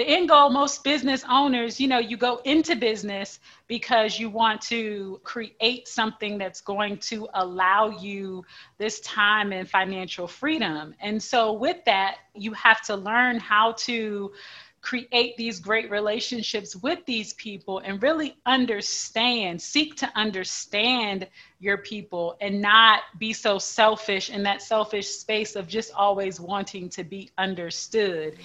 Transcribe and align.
the 0.00 0.08
end 0.08 0.30
goal, 0.30 0.48
most 0.48 0.82
business 0.82 1.22
owners, 1.28 1.78
you 1.78 1.86
know, 1.86 1.98
you 1.98 2.16
go 2.16 2.40
into 2.46 2.74
business 2.74 3.38
because 3.66 4.18
you 4.18 4.30
want 4.30 4.62
to 4.62 5.20
create 5.24 5.86
something 5.86 6.38
that's 6.38 6.62
going 6.62 6.96
to 6.96 7.28
allow 7.34 7.90
you 7.90 8.42
this 8.78 9.00
time 9.00 9.52
and 9.52 9.68
financial 9.68 10.26
freedom. 10.26 10.94
And 11.02 11.22
so, 11.22 11.52
with 11.52 11.84
that, 11.84 12.16
you 12.34 12.54
have 12.54 12.80
to 12.86 12.96
learn 12.96 13.38
how 13.38 13.72
to 13.72 14.32
create 14.80 15.36
these 15.36 15.60
great 15.60 15.90
relationships 15.90 16.74
with 16.74 17.04
these 17.04 17.34
people 17.34 17.80
and 17.80 18.02
really 18.02 18.38
understand, 18.46 19.60
seek 19.60 19.96
to 19.96 20.10
understand 20.16 21.28
your 21.58 21.76
people 21.76 22.38
and 22.40 22.62
not 22.62 23.00
be 23.18 23.34
so 23.34 23.58
selfish 23.58 24.30
in 24.30 24.42
that 24.44 24.62
selfish 24.62 25.08
space 25.08 25.56
of 25.56 25.68
just 25.68 25.92
always 25.92 26.40
wanting 26.40 26.88
to 26.88 27.04
be 27.04 27.30
understood. 27.36 28.38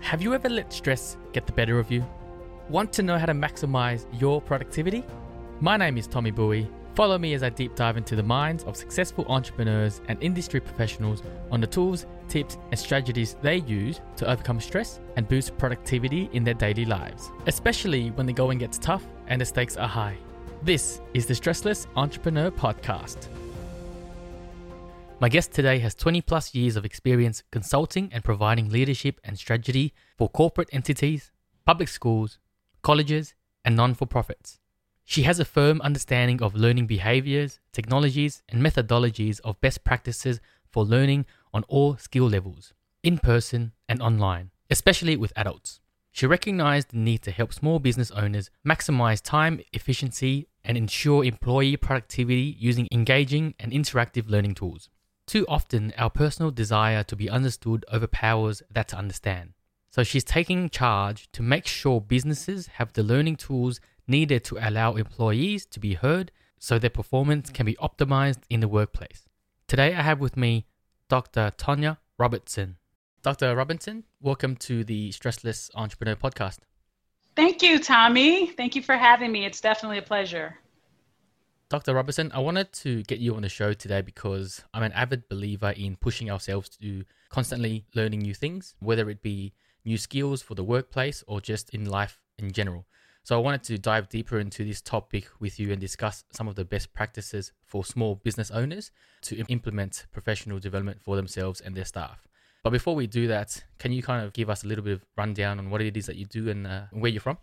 Have 0.00 0.22
you 0.22 0.34
ever 0.34 0.48
let 0.48 0.72
stress 0.72 1.16
get 1.32 1.46
the 1.46 1.52
better 1.52 1.78
of 1.78 1.90
you? 1.90 2.04
Want 2.68 2.92
to 2.94 3.02
know 3.02 3.18
how 3.18 3.26
to 3.26 3.34
maximize 3.34 4.06
your 4.20 4.40
productivity? 4.40 5.04
My 5.60 5.76
name 5.76 5.98
is 5.98 6.06
Tommy 6.06 6.30
Bui. 6.30 6.66
Follow 6.94 7.16
me 7.18 7.34
as 7.34 7.42
I 7.42 7.50
deep 7.50 7.76
dive 7.76 7.96
into 7.96 8.16
the 8.16 8.22
minds 8.22 8.64
of 8.64 8.76
successful 8.76 9.24
entrepreneurs 9.28 10.00
and 10.08 10.20
industry 10.20 10.58
professionals 10.58 11.22
on 11.52 11.60
the 11.60 11.66
tools, 11.66 12.06
tips, 12.28 12.58
and 12.70 12.78
strategies 12.78 13.36
they 13.42 13.58
use 13.58 14.00
to 14.16 14.28
overcome 14.28 14.58
stress 14.58 15.00
and 15.16 15.28
boost 15.28 15.56
productivity 15.58 16.28
in 16.32 16.42
their 16.42 16.54
daily 16.54 16.86
lives, 16.86 17.30
especially 17.46 18.10
when 18.12 18.26
the 18.26 18.32
going 18.32 18.58
gets 18.58 18.78
tough 18.78 19.04
and 19.28 19.40
the 19.40 19.44
stakes 19.44 19.76
are 19.76 19.88
high. 19.88 20.16
This 20.62 21.00
is 21.14 21.26
the 21.26 21.34
Stressless 21.34 21.86
Entrepreneur 21.94 22.50
Podcast. 22.50 23.28
My 25.22 25.28
guest 25.28 25.52
today 25.52 25.80
has 25.80 25.94
20 25.94 26.22
plus 26.22 26.54
years 26.54 26.76
of 26.76 26.86
experience 26.86 27.42
consulting 27.52 28.08
and 28.10 28.24
providing 28.24 28.70
leadership 28.70 29.20
and 29.22 29.38
strategy 29.38 29.92
for 30.16 30.30
corporate 30.30 30.70
entities, 30.72 31.30
public 31.66 31.88
schools, 31.88 32.38
colleges, 32.80 33.34
and 33.62 33.76
non 33.76 33.92
for 33.92 34.06
profits. 34.06 34.60
She 35.04 35.24
has 35.24 35.38
a 35.38 35.44
firm 35.44 35.82
understanding 35.82 36.40
of 36.40 36.54
learning 36.54 36.86
behaviors, 36.86 37.60
technologies, 37.70 38.42
and 38.48 38.62
methodologies 38.62 39.40
of 39.44 39.60
best 39.60 39.84
practices 39.84 40.40
for 40.70 40.84
learning 40.84 41.26
on 41.52 41.64
all 41.64 41.98
skill 41.98 42.26
levels, 42.26 42.72
in 43.02 43.18
person 43.18 43.72
and 43.90 44.00
online, 44.00 44.52
especially 44.70 45.18
with 45.18 45.34
adults. 45.36 45.80
She 46.12 46.24
recognized 46.24 46.92
the 46.92 46.96
need 46.96 47.20
to 47.24 47.30
help 47.30 47.52
small 47.52 47.78
business 47.78 48.10
owners 48.12 48.50
maximize 48.66 49.20
time 49.20 49.60
efficiency 49.74 50.48
and 50.64 50.78
ensure 50.78 51.26
employee 51.26 51.76
productivity 51.76 52.56
using 52.58 52.88
engaging 52.90 53.52
and 53.60 53.70
interactive 53.70 54.30
learning 54.30 54.54
tools. 54.54 54.88
Too 55.30 55.46
often, 55.46 55.92
our 55.96 56.10
personal 56.10 56.50
desire 56.50 57.04
to 57.04 57.14
be 57.14 57.30
understood 57.30 57.84
overpowers 57.92 58.64
that 58.68 58.88
to 58.88 58.96
understand. 58.96 59.52
So 59.92 60.02
she's 60.02 60.24
taking 60.24 60.68
charge 60.68 61.30
to 61.30 61.40
make 61.40 61.68
sure 61.68 62.00
businesses 62.00 62.66
have 62.66 62.92
the 62.94 63.04
learning 63.04 63.36
tools 63.36 63.78
needed 64.08 64.42
to 64.46 64.58
allow 64.60 64.96
employees 64.96 65.66
to 65.66 65.78
be 65.78 65.94
heard 65.94 66.32
so 66.58 66.80
their 66.80 66.90
performance 66.90 67.48
can 67.48 67.64
be 67.64 67.76
optimized 67.76 68.40
in 68.50 68.58
the 68.58 68.66
workplace. 68.66 69.28
Today, 69.68 69.94
I 69.94 70.02
have 70.02 70.18
with 70.18 70.36
me 70.36 70.66
Dr. 71.08 71.52
Tonya 71.56 71.98
Robertson. 72.18 72.78
Dr. 73.22 73.54
Robinson, 73.54 74.02
welcome 74.20 74.56
to 74.56 74.82
the 74.82 75.10
Stressless 75.10 75.70
Entrepreneur 75.76 76.16
Podcast. 76.16 76.58
Thank 77.36 77.62
you, 77.62 77.78
Tommy. 77.78 78.48
Thank 78.48 78.74
you 78.74 78.82
for 78.82 78.96
having 78.96 79.30
me. 79.30 79.44
It's 79.44 79.60
definitely 79.60 79.98
a 79.98 80.02
pleasure. 80.02 80.58
Dr. 81.70 81.94
Robertson, 81.94 82.32
I 82.34 82.40
wanted 82.40 82.72
to 82.72 83.04
get 83.04 83.20
you 83.20 83.36
on 83.36 83.42
the 83.42 83.48
show 83.48 83.72
today 83.72 84.00
because 84.00 84.64
I'm 84.74 84.82
an 84.82 84.90
avid 84.90 85.28
believer 85.28 85.70
in 85.70 85.94
pushing 85.94 86.28
ourselves 86.28 86.68
to 86.78 87.04
constantly 87.28 87.84
learning 87.94 88.22
new 88.22 88.34
things, 88.34 88.74
whether 88.80 89.08
it 89.08 89.22
be 89.22 89.52
new 89.84 89.96
skills 89.96 90.42
for 90.42 90.56
the 90.56 90.64
workplace 90.64 91.22
or 91.28 91.40
just 91.40 91.70
in 91.70 91.84
life 91.84 92.18
in 92.38 92.50
general. 92.50 92.86
So 93.22 93.36
I 93.36 93.38
wanted 93.40 93.62
to 93.64 93.78
dive 93.78 94.08
deeper 94.08 94.40
into 94.40 94.64
this 94.64 94.80
topic 94.80 95.28
with 95.38 95.60
you 95.60 95.70
and 95.70 95.80
discuss 95.80 96.24
some 96.32 96.48
of 96.48 96.56
the 96.56 96.64
best 96.64 96.92
practices 96.92 97.52
for 97.64 97.84
small 97.84 98.16
business 98.16 98.50
owners 98.50 98.90
to 99.22 99.36
implement 99.46 100.06
professional 100.10 100.58
development 100.58 101.00
for 101.00 101.14
themselves 101.14 101.60
and 101.60 101.76
their 101.76 101.84
staff. 101.84 102.26
But 102.64 102.70
before 102.70 102.96
we 102.96 103.06
do 103.06 103.28
that, 103.28 103.62
can 103.78 103.92
you 103.92 104.02
kind 104.02 104.24
of 104.26 104.32
give 104.32 104.50
us 104.50 104.64
a 104.64 104.66
little 104.66 104.82
bit 104.82 104.94
of 104.94 105.06
rundown 105.16 105.60
on 105.60 105.70
what 105.70 105.82
it 105.82 105.96
is 105.96 106.06
that 106.06 106.16
you 106.16 106.26
do 106.26 106.50
and 106.50 106.66
uh, 106.66 106.82
where 106.90 107.12
you're 107.12 107.20
from? 107.20 107.38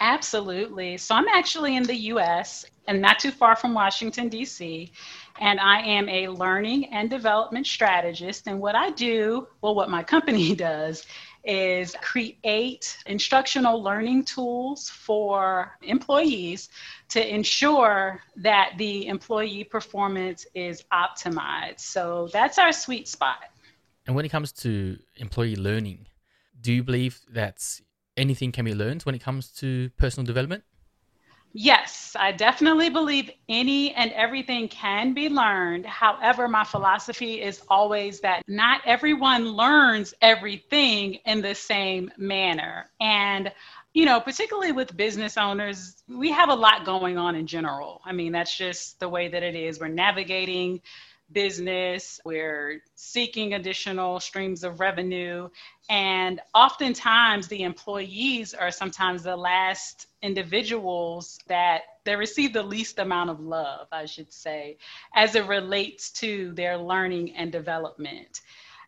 Absolutely. 0.00 0.96
So 0.96 1.14
I'm 1.14 1.28
actually 1.28 1.76
in 1.76 1.82
the 1.82 1.96
US 2.12 2.64
and 2.86 3.00
not 3.00 3.18
too 3.18 3.30
far 3.30 3.56
from 3.56 3.74
Washington, 3.74 4.28
D.C., 4.28 4.92
and 5.40 5.60
I 5.60 5.80
am 5.80 6.08
a 6.08 6.28
learning 6.28 6.86
and 6.86 7.08
development 7.08 7.66
strategist. 7.66 8.48
And 8.48 8.60
what 8.60 8.74
I 8.74 8.90
do, 8.90 9.46
well, 9.60 9.74
what 9.74 9.88
my 9.88 10.02
company 10.02 10.54
does, 10.70 11.06
is 11.44 11.94
create 12.02 12.98
instructional 13.06 13.82
learning 13.82 14.24
tools 14.24 14.90
for 14.90 15.76
employees 15.82 16.68
to 17.10 17.34
ensure 17.34 18.20
that 18.36 18.72
the 18.78 19.06
employee 19.06 19.64
performance 19.64 20.46
is 20.54 20.84
optimized. 20.92 21.80
So 21.80 22.28
that's 22.32 22.58
our 22.58 22.72
sweet 22.72 23.06
spot. 23.06 23.44
And 24.06 24.16
when 24.16 24.24
it 24.24 24.30
comes 24.30 24.52
to 24.52 24.98
employee 25.16 25.56
learning, 25.56 26.06
do 26.60 26.72
you 26.72 26.82
believe 26.82 27.20
that 27.30 27.80
anything 28.18 28.52
can 28.52 28.64
be 28.64 28.74
learned 28.74 29.02
when 29.02 29.14
it 29.14 29.22
comes 29.22 29.48
to 29.60 29.90
personal 29.96 30.26
development? 30.26 30.64
Yes, 31.54 32.14
I 32.18 32.32
definitely 32.32 32.90
believe 32.90 33.30
any 33.48 33.94
and 33.94 34.12
everything 34.12 34.68
can 34.68 35.14
be 35.14 35.30
learned. 35.30 35.86
However, 35.86 36.46
my 36.46 36.62
philosophy 36.62 37.40
is 37.40 37.62
always 37.70 38.20
that 38.20 38.42
not 38.46 38.82
everyone 38.84 39.48
learns 39.52 40.12
everything 40.20 41.14
in 41.24 41.40
the 41.40 41.54
same 41.54 42.12
manner. 42.18 42.90
And 43.00 43.50
you 43.94 44.04
know, 44.04 44.20
particularly 44.20 44.72
with 44.72 44.96
business 44.96 45.38
owners, 45.38 46.04
we 46.08 46.30
have 46.30 46.50
a 46.50 46.54
lot 46.54 46.84
going 46.84 47.16
on 47.16 47.34
in 47.34 47.46
general. 47.46 48.02
I 48.04 48.12
mean, 48.12 48.32
that's 48.32 48.56
just 48.56 49.00
the 49.00 49.08
way 49.08 49.28
that 49.28 49.42
it 49.42 49.56
is. 49.56 49.80
We're 49.80 49.88
navigating 49.88 50.82
business, 51.32 52.20
we're 52.24 52.82
seeking 52.94 53.54
additional 53.54 54.20
streams 54.20 54.64
of 54.64 54.80
revenue. 54.80 55.48
And 55.90 56.40
oftentimes, 56.54 57.48
the 57.48 57.62
employees 57.62 58.54
are 58.54 58.70
sometimes 58.70 59.22
the 59.22 59.36
last 59.36 60.06
individuals 60.22 61.38
that 61.48 61.82
they 62.04 62.16
receive 62.16 62.52
the 62.52 62.62
least 62.62 62.98
amount 62.98 63.30
of 63.30 63.40
love, 63.40 63.88
I 63.92 64.06
should 64.06 64.32
say, 64.32 64.78
as 65.14 65.34
it 65.34 65.46
relates 65.46 66.10
to 66.12 66.52
their 66.52 66.76
learning 66.76 67.36
and 67.36 67.52
development. 67.52 68.40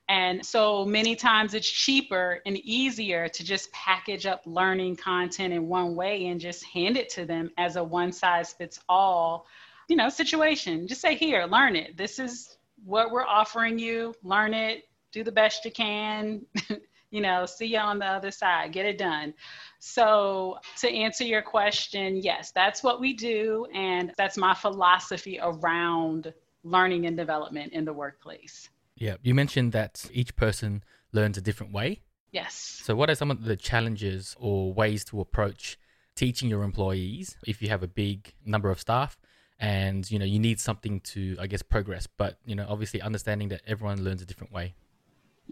And 0.08 0.44
so 0.44 0.84
many 0.84 1.14
times 1.14 1.54
it's 1.54 1.70
cheaper 1.70 2.40
and 2.44 2.56
easier 2.58 3.28
to 3.28 3.44
just 3.44 3.70
package 3.70 4.26
up 4.26 4.42
learning 4.44 4.96
content 4.96 5.54
in 5.54 5.68
one 5.68 5.94
way 5.94 6.26
and 6.26 6.40
just 6.40 6.64
hand 6.64 6.96
it 6.96 7.10
to 7.10 7.24
them 7.24 7.52
as 7.56 7.76
a 7.76 7.84
one 7.84 8.10
size 8.10 8.52
fits 8.52 8.80
all 8.88 9.46
you 9.90 9.96
know, 9.96 10.08
situation. 10.08 10.86
Just 10.86 11.00
say, 11.00 11.16
here, 11.16 11.44
learn 11.46 11.74
it. 11.74 11.96
This 11.96 12.20
is 12.20 12.56
what 12.84 13.10
we're 13.10 13.26
offering 13.26 13.76
you. 13.76 14.14
Learn 14.22 14.54
it, 14.54 14.84
do 15.12 15.24
the 15.24 15.32
best 15.32 15.64
you 15.64 15.72
can. 15.72 16.46
you 17.10 17.20
know, 17.20 17.44
see 17.44 17.66
you 17.66 17.78
on 17.78 17.98
the 17.98 18.06
other 18.06 18.30
side, 18.30 18.72
get 18.72 18.86
it 18.86 18.98
done. 18.98 19.34
So, 19.80 20.58
to 20.78 20.88
answer 20.88 21.24
your 21.24 21.42
question, 21.42 22.18
yes, 22.18 22.52
that's 22.52 22.84
what 22.84 23.00
we 23.00 23.14
do. 23.14 23.66
And 23.74 24.12
that's 24.16 24.36
my 24.36 24.54
philosophy 24.54 25.40
around 25.42 26.32
learning 26.62 27.06
and 27.06 27.16
development 27.16 27.72
in 27.72 27.84
the 27.84 27.92
workplace. 27.92 28.68
Yeah, 28.94 29.16
you 29.22 29.34
mentioned 29.34 29.72
that 29.72 30.08
each 30.12 30.36
person 30.36 30.84
learns 31.10 31.36
a 31.36 31.40
different 31.40 31.72
way. 31.72 32.02
Yes. 32.30 32.54
So, 32.84 32.94
what 32.94 33.10
are 33.10 33.16
some 33.16 33.32
of 33.32 33.42
the 33.42 33.56
challenges 33.56 34.36
or 34.38 34.72
ways 34.72 35.04
to 35.06 35.20
approach 35.20 35.78
teaching 36.14 36.48
your 36.48 36.62
employees 36.62 37.36
if 37.44 37.60
you 37.60 37.70
have 37.70 37.82
a 37.82 37.88
big 37.88 38.34
number 38.44 38.70
of 38.70 38.78
staff 38.78 39.18
and 39.60 40.10
you 40.10 40.18
know 40.18 40.24
you 40.24 40.38
need 40.38 40.58
something 40.58 41.00
to 41.00 41.36
i 41.38 41.46
guess 41.46 41.62
progress 41.62 42.06
but 42.16 42.38
you 42.46 42.54
know 42.54 42.66
obviously 42.68 43.00
understanding 43.00 43.48
that 43.48 43.60
everyone 43.66 44.02
learns 44.02 44.22
a 44.22 44.26
different 44.26 44.52
way 44.52 44.74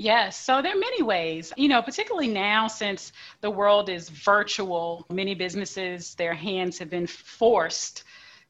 Yes, 0.01 0.37
so 0.37 0.63
there 0.63 0.77
are 0.77 0.79
many 0.79 1.03
ways. 1.03 1.53
You 1.57 1.67
know, 1.67 1.83
particularly 1.83 2.29
now 2.29 2.69
since 2.69 3.13
the 3.41 3.51
world 3.51 3.89
is 3.89 4.09
virtual, 4.09 5.05
many 5.11 5.35
businesses, 5.35 6.15
their 6.15 6.35
hands 6.35 6.79
have 6.79 6.89
been 6.89 7.09
forced 7.09 8.05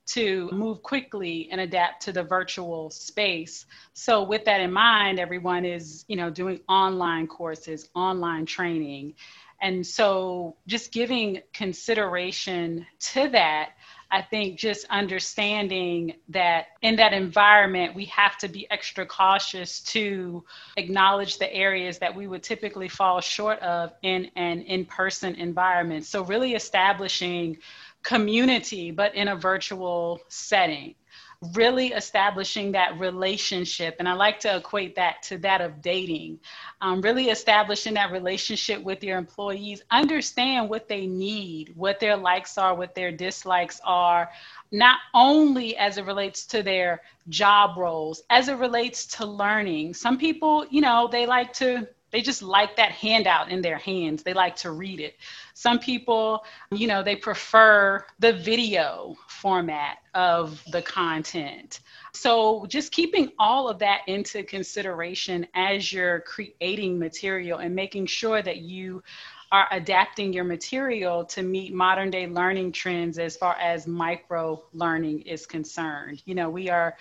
to 0.08 0.50
move 0.52 0.82
quickly 0.82 1.48
and 1.50 1.58
adapt 1.58 2.02
to 2.02 2.12
the 2.12 2.22
virtual 2.22 2.90
space. 2.90 3.64
So 3.94 4.24
with 4.24 4.44
that 4.44 4.60
in 4.60 4.72
mind, 4.72 5.18
everyone 5.18 5.64
is, 5.64 6.04
you 6.06 6.16
know, 6.16 6.28
doing 6.28 6.60
online 6.68 7.26
courses, 7.26 7.88
online 7.94 8.44
training. 8.44 9.14
And 9.60 9.86
so 9.86 10.56
just 10.66 10.92
giving 10.92 11.40
consideration 11.54 12.86
to 13.12 13.28
that 13.30 13.70
I 14.10 14.22
think 14.22 14.58
just 14.58 14.86
understanding 14.88 16.14
that 16.30 16.66
in 16.80 16.96
that 16.96 17.12
environment, 17.12 17.94
we 17.94 18.06
have 18.06 18.38
to 18.38 18.48
be 18.48 18.70
extra 18.70 19.04
cautious 19.04 19.80
to 19.80 20.44
acknowledge 20.76 21.38
the 21.38 21.52
areas 21.52 21.98
that 21.98 22.14
we 22.14 22.26
would 22.26 22.42
typically 22.42 22.88
fall 22.88 23.20
short 23.20 23.58
of 23.60 23.92
in 24.02 24.30
an 24.36 24.62
in 24.62 24.86
person 24.86 25.34
environment. 25.34 26.06
So, 26.06 26.24
really 26.24 26.54
establishing 26.54 27.58
community, 28.02 28.90
but 28.90 29.14
in 29.14 29.28
a 29.28 29.36
virtual 29.36 30.20
setting. 30.28 30.94
Really 31.54 31.88
establishing 31.88 32.72
that 32.72 32.98
relationship. 32.98 33.96
And 34.00 34.08
I 34.08 34.14
like 34.14 34.40
to 34.40 34.56
equate 34.56 34.96
that 34.96 35.22
to 35.24 35.38
that 35.38 35.60
of 35.60 35.80
dating. 35.80 36.40
Um, 36.80 37.00
really 37.00 37.30
establishing 37.30 37.94
that 37.94 38.10
relationship 38.10 38.82
with 38.82 39.04
your 39.04 39.18
employees, 39.18 39.82
understand 39.90 40.68
what 40.68 40.88
they 40.88 41.06
need, 41.06 41.72
what 41.76 42.00
their 42.00 42.16
likes 42.16 42.58
are, 42.58 42.74
what 42.74 42.94
their 42.94 43.12
dislikes 43.12 43.80
are, 43.84 44.28
not 44.72 44.98
only 45.14 45.76
as 45.76 45.96
it 45.96 46.06
relates 46.06 46.44
to 46.46 46.62
their 46.62 47.02
job 47.28 47.76
roles, 47.76 48.22
as 48.30 48.48
it 48.48 48.56
relates 48.58 49.06
to 49.06 49.24
learning. 49.24 49.94
Some 49.94 50.18
people, 50.18 50.66
you 50.70 50.80
know, 50.80 51.08
they 51.10 51.24
like 51.24 51.52
to 51.54 51.86
they 52.10 52.20
just 52.20 52.42
like 52.42 52.76
that 52.76 52.92
handout 52.92 53.50
in 53.50 53.60
their 53.60 53.78
hands. 53.78 54.22
They 54.22 54.34
like 54.34 54.56
to 54.56 54.70
read 54.70 55.00
it. 55.00 55.16
Some 55.54 55.78
people, 55.78 56.44
you 56.70 56.86
know, 56.86 57.02
they 57.02 57.16
prefer 57.16 58.04
the 58.18 58.32
video 58.32 59.16
format 59.26 59.98
of 60.14 60.62
the 60.70 60.82
content. 60.82 61.80
So 62.12 62.66
just 62.66 62.92
keeping 62.92 63.32
all 63.38 63.68
of 63.68 63.78
that 63.80 64.00
into 64.06 64.42
consideration 64.42 65.46
as 65.54 65.92
you're 65.92 66.20
creating 66.20 66.98
material 66.98 67.58
and 67.58 67.74
making 67.74 68.06
sure 68.06 68.42
that 68.42 68.58
you 68.58 69.02
are 69.50 69.66
adapting 69.70 70.32
your 70.32 70.44
material 70.44 71.24
to 71.24 71.42
meet 71.42 71.72
modern 71.72 72.10
day 72.10 72.26
learning 72.26 72.72
trends 72.72 73.18
as 73.18 73.36
far 73.36 73.54
as 73.54 73.86
micro 73.86 74.62
learning 74.74 75.20
is 75.22 75.46
concerned. 75.46 76.22
You 76.26 76.34
know, 76.34 76.50
we 76.50 76.68
are 76.68 76.96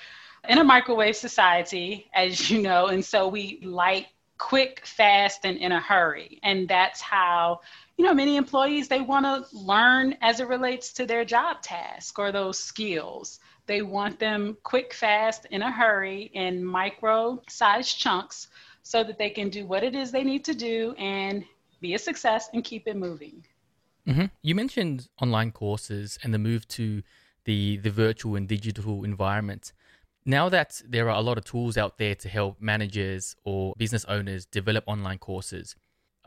in 0.47 0.57
a 0.57 0.63
microwave 0.63 1.15
society, 1.15 2.09
as 2.13 2.49
you 2.49 2.61
know, 2.61 2.87
and 2.87 3.03
so 3.03 3.27
we 3.27 3.59
like 3.63 4.07
quick, 4.37 4.85
fast, 4.85 5.45
and 5.45 5.57
in 5.57 5.71
a 5.71 5.79
hurry. 5.79 6.39
And 6.43 6.67
that's 6.67 7.01
how, 7.01 7.61
you 7.97 8.05
know, 8.05 8.13
many 8.13 8.37
employees 8.37 8.87
they 8.87 9.01
want 9.01 9.25
to 9.25 9.57
learn 9.57 10.15
as 10.21 10.39
it 10.39 10.47
relates 10.47 10.93
to 10.93 11.05
their 11.05 11.25
job 11.25 11.61
task 11.61 12.19
or 12.19 12.31
those 12.31 12.59
skills. 12.59 13.39
They 13.65 13.81
want 13.81 14.19
them 14.19 14.57
quick, 14.63 14.93
fast, 14.93 15.45
in 15.51 15.61
a 15.61 15.71
hurry, 15.71 16.31
in 16.33 16.63
micro 16.63 17.41
sized 17.49 17.97
chunks 17.97 18.47
so 18.83 19.03
that 19.03 19.17
they 19.17 19.29
can 19.29 19.49
do 19.49 19.65
what 19.65 19.83
it 19.83 19.95
is 19.95 20.11
they 20.11 20.23
need 20.23 20.45
to 20.45 20.53
do 20.53 20.93
and 20.97 21.43
be 21.81 21.93
a 21.93 21.99
success 21.99 22.49
and 22.53 22.63
keep 22.63 22.87
it 22.87 22.95
moving. 22.95 23.45
Mm-hmm. 24.07 24.25
You 24.41 24.55
mentioned 24.55 25.09
online 25.21 25.51
courses 25.51 26.17
and 26.23 26.33
the 26.33 26.39
move 26.39 26.67
to 26.69 27.03
the 27.43 27.77
the 27.77 27.91
virtual 27.91 28.35
and 28.35 28.47
digital 28.47 29.03
environment 29.03 29.73
now 30.27 30.49
that 30.49 30.81
there 30.85 31.09
are 31.09 31.15
a 31.15 31.21
lot 31.21 31.37
of 31.37 31.45
tools 31.45 31.77
out 31.77 31.97
there 31.97 32.13
to 32.13 32.27
help 32.27 32.61
managers 32.61 33.35
or 33.45 33.73
business 33.77 34.03
owners 34.05 34.45
develop 34.45 34.83
online 34.85 35.17
courses, 35.17 35.75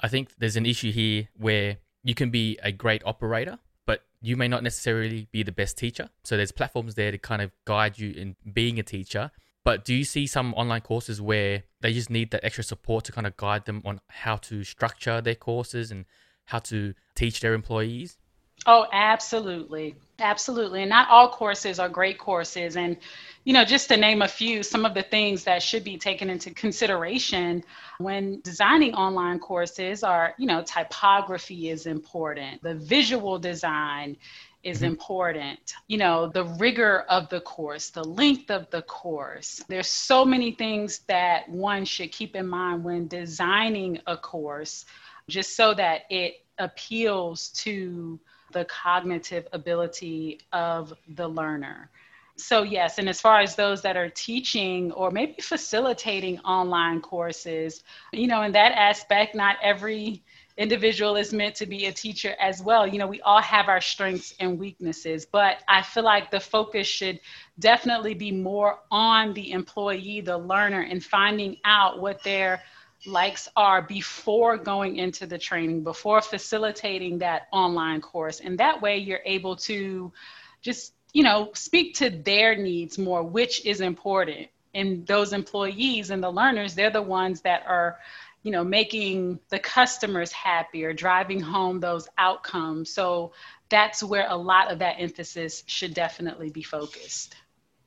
I 0.03 0.09
think 0.09 0.31
there's 0.39 0.57
an 0.57 0.65
issue 0.65 0.91
here 0.91 1.29
where 1.37 1.77
you 2.03 2.15
can 2.15 2.31
be 2.31 2.59
a 2.63 2.73
great 2.73 3.03
operator, 3.05 3.59
but 3.85 4.03
you 4.23 4.39
may 4.39 4.49
not 4.49 4.63
necessarily 4.63 5.29
be 5.31 5.43
the 5.43 5.53
best 5.53 5.77
teacher. 5.77 6.09
So 6.25 6.39
there's 6.39 6.51
platforms 6.51 6.95
there 6.95 7.11
to 7.11 7.19
kind 7.19 7.43
of 7.43 7.53
guide 7.67 7.99
you 7.99 8.13
in 8.13 8.37
being 8.51 8.79
a 8.79 8.83
teacher. 8.83 9.31
But 9.65 9.85
do 9.85 9.95
you 9.95 10.05
see 10.05 10.27
some 10.27 10.55
online 10.55 10.81
courses 10.81 11.21
where 11.21 11.65
they 11.83 11.93
just 11.93 12.09
need 12.09 12.31
that 12.31 12.43
extra 12.43 12.65
support 12.65 13.05
to 13.05 13.13
kind 13.13 13.27
of 13.27 13.37
guide 13.37 13.67
them 13.67 13.83
on 13.85 14.01
how 14.09 14.37
to 14.37 14.65
structure 14.65 15.21
their 15.21 15.35
courses 15.35 15.91
and 15.91 16.07
how 16.47 16.61
to 16.61 16.95
teach 17.15 17.41
their 17.41 17.53
employees? 17.53 18.17
Oh, 18.67 18.87
absolutely. 18.93 19.97
Absolutely. 20.19 20.83
And 20.83 20.91
not 20.91 21.09
all 21.09 21.31
courses 21.31 21.79
are 21.79 21.89
great 21.89 22.19
courses. 22.19 22.77
And, 22.77 22.99
you 23.45 23.55
know, 23.55 23.65
just 23.65 23.89
to 23.89 23.97
name 23.97 24.21
a 24.21 24.29
few, 24.29 24.63
some 24.63 24.85
of 24.85 24.93
the 24.93 25.03
things 25.03 25.45
that 25.45 25.63
should 25.63 25.83
be 25.83 25.97
taken 25.97 26.29
into 26.29 26.53
consideration 26.53 27.65
when 27.99 28.41
designing 28.43 28.95
online 28.95 29.39
courses 29.39 30.03
are, 30.03 30.35
you 30.39 30.47
know, 30.47 30.63
typography 30.63 31.71
is 31.71 31.87
important, 31.87 32.63
the 32.63 32.75
visual 32.75 33.39
design 33.39 34.17
is 34.63 34.79
mm-hmm. 34.79 34.87
important. 34.87 35.75
You 35.89 35.97
know, 35.97 36.29
the 36.29 36.45
rigor 36.45 37.01
of 37.09 37.31
the 37.31 37.41
course, 37.41 37.89
the 37.89 38.05
length 38.05 38.51
of 38.51 38.69
the 38.71 38.83
course. 38.83 39.65
There's 39.69 39.89
so 39.89 40.23
many 40.23 40.53
things 40.53 41.01
that 41.09 41.49
one 41.49 41.87
should 41.87 42.13
keep 42.13 42.37
in 42.37 42.47
mind 42.47 42.85
when 42.85 43.09
designing 43.09 44.01
a 44.07 44.19
course, 44.19 44.85
just 45.29 45.57
so 45.57 45.73
that 45.75 46.03
it 46.11 46.45
appeals 46.59 47.49
to 47.49 48.21
the 48.53 48.65
cognitive 48.67 49.47
ability 49.53 50.41
of 50.53 50.93
the 51.09 51.29
learner. 51.29 51.91
So, 52.37 52.63
yes, 52.63 52.99
and 52.99 53.09
as 53.09 53.21
far 53.21 53.41
as 53.41 53.55
those 53.55 53.83
that 53.83 53.97
are 53.97 54.09
teaching 54.09 54.93
or 54.93 55.11
maybe 55.11 55.37
facilitating 55.43 56.39
online 56.41 57.03
courses, 57.03 57.83
you 58.13 58.27
know, 58.27 58.43
in 58.43 58.53
that 58.53 58.73
aspect, 58.73 59.35
not 59.35 59.57
every 59.63 60.23
individual 60.57 61.17
is 61.17 61.33
meant 61.33 61.55
to 61.57 61.67
be 61.67 61.87
a 61.87 61.93
teacher 61.93 62.35
as 62.41 62.63
well. 62.63 62.87
You 62.87 62.99
know, 62.99 63.07
we 63.07 63.21
all 63.23 63.41
have 63.41 63.69
our 63.69 63.81
strengths 63.81 64.35
and 64.41 64.59
weaknesses, 64.59 65.27
but 65.27 65.63
I 65.69 65.83
feel 65.83 66.03
like 66.03 66.31
the 66.31 66.41
focus 66.41 66.87
should 66.87 67.21
definitely 67.59 68.15
be 68.15 68.33
more 68.33 68.79
on 68.91 69.35
the 69.35 69.53
employee, 69.53 70.21
the 70.21 70.39
learner, 70.39 70.83
and 70.83 71.05
finding 71.05 71.57
out 71.65 72.01
what 72.01 72.23
their 72.23 72.63
likes 73.07 73.49
are 73.57 73.83
before 73.83 74.57
going 74.57 74.97
into 74.97 75.27
the 75.27 75.39
training, 75.39 75.83
before 75.83 76.21
facilitating 76.21 77.19
that 77.19 77.49
online 77.53 78.01
course. 78.01 78.41
And 78.41 78.59
that 78.59 78.83
way 78.83 78.99
you're 78.99 79.23
able 79.25 79.57
to 79.57 80.13
just, 80.61 80.95
you 81.13 81.23
know, 81.23 81.51
speak 81.55 81.95
to 81.97 82.11
their 82.11 82.57
needs 82.57 82.99
more, 82.99 83.23
which 83.23 83.65
is 83.65 83.81
important. 83.81 84.49
And 84.75 85.07
those 85.07 85.33
employees 85.33 86.11
and 86.11 86.23
the 86.23 86.31
learners, 86.31 86.75
they're 86.75 86.91
the 86.91 87.03
ones 87.03 87.41
that 87.41 87.65
are, 87.67 87.99
you 88.43 88.53
know, 88.53 88.63
making 88.63 89.41
the 89.49 89.59
customers 89.59 90.31
happier, 90.33 90.93
driving 90.93 91.41
home 91.41 91.81
those 91.81 92.09
outcomes. 92.19 92.91
So 92.91 93.33
that's 93.69 94.03
where 94.03 94.27
a 94.29 94.37
lot 94.37 94.71
of 94.71 94.79
that 94.81 94.97
emphasis 94.99 95.65
should 95.67 95.95
definitely 95.95 96.51
be 96.51 96.63
focused. 96.63 97.35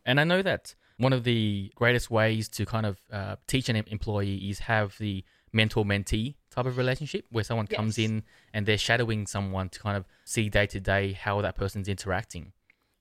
And 0.06 0.20
I 0.20 0.24
know 0.24 0.42
that 0.42 0.76
one 0.98 1.14
of 1.14 1.24
the 1.24 1.72
greatest 1.76 2.10
ways 2.12 2.50
to 2.50 2.66
kind 2.66 2.86
of 2.86 3.02
uh, 3.12 3.36
teach 3.48 3.70
an 3.70 3.76
employee 3.76 4.50
is 4.50 4.60
have 4.60 4.98
the 5.00 5.24
mentor 5.52 5.86
mentee 5.86 6.36
type 6.50 6.66
of 6.66 6.78
relationship 6.78 7.26
where 7.32 7.44
someone 7.44 7.68
yes. 7.70 7.78
comes 7.78 7.98
in 7.98 8.24
and 8.54 8.66
they're 8.66 8.78
shadowing 8.78 9.28
someone 9.28 9.70
to 9.70 9.80
kind 9.80 9.96
of 9.96 10.06
see 10.26 10.50
day 10.50 10.66
to 10.66 10.80
day 10.80 11.14
how 11.14 11.42
that 11.42 11.56
person's 11.56 11.88
interacting. 11.88 12.52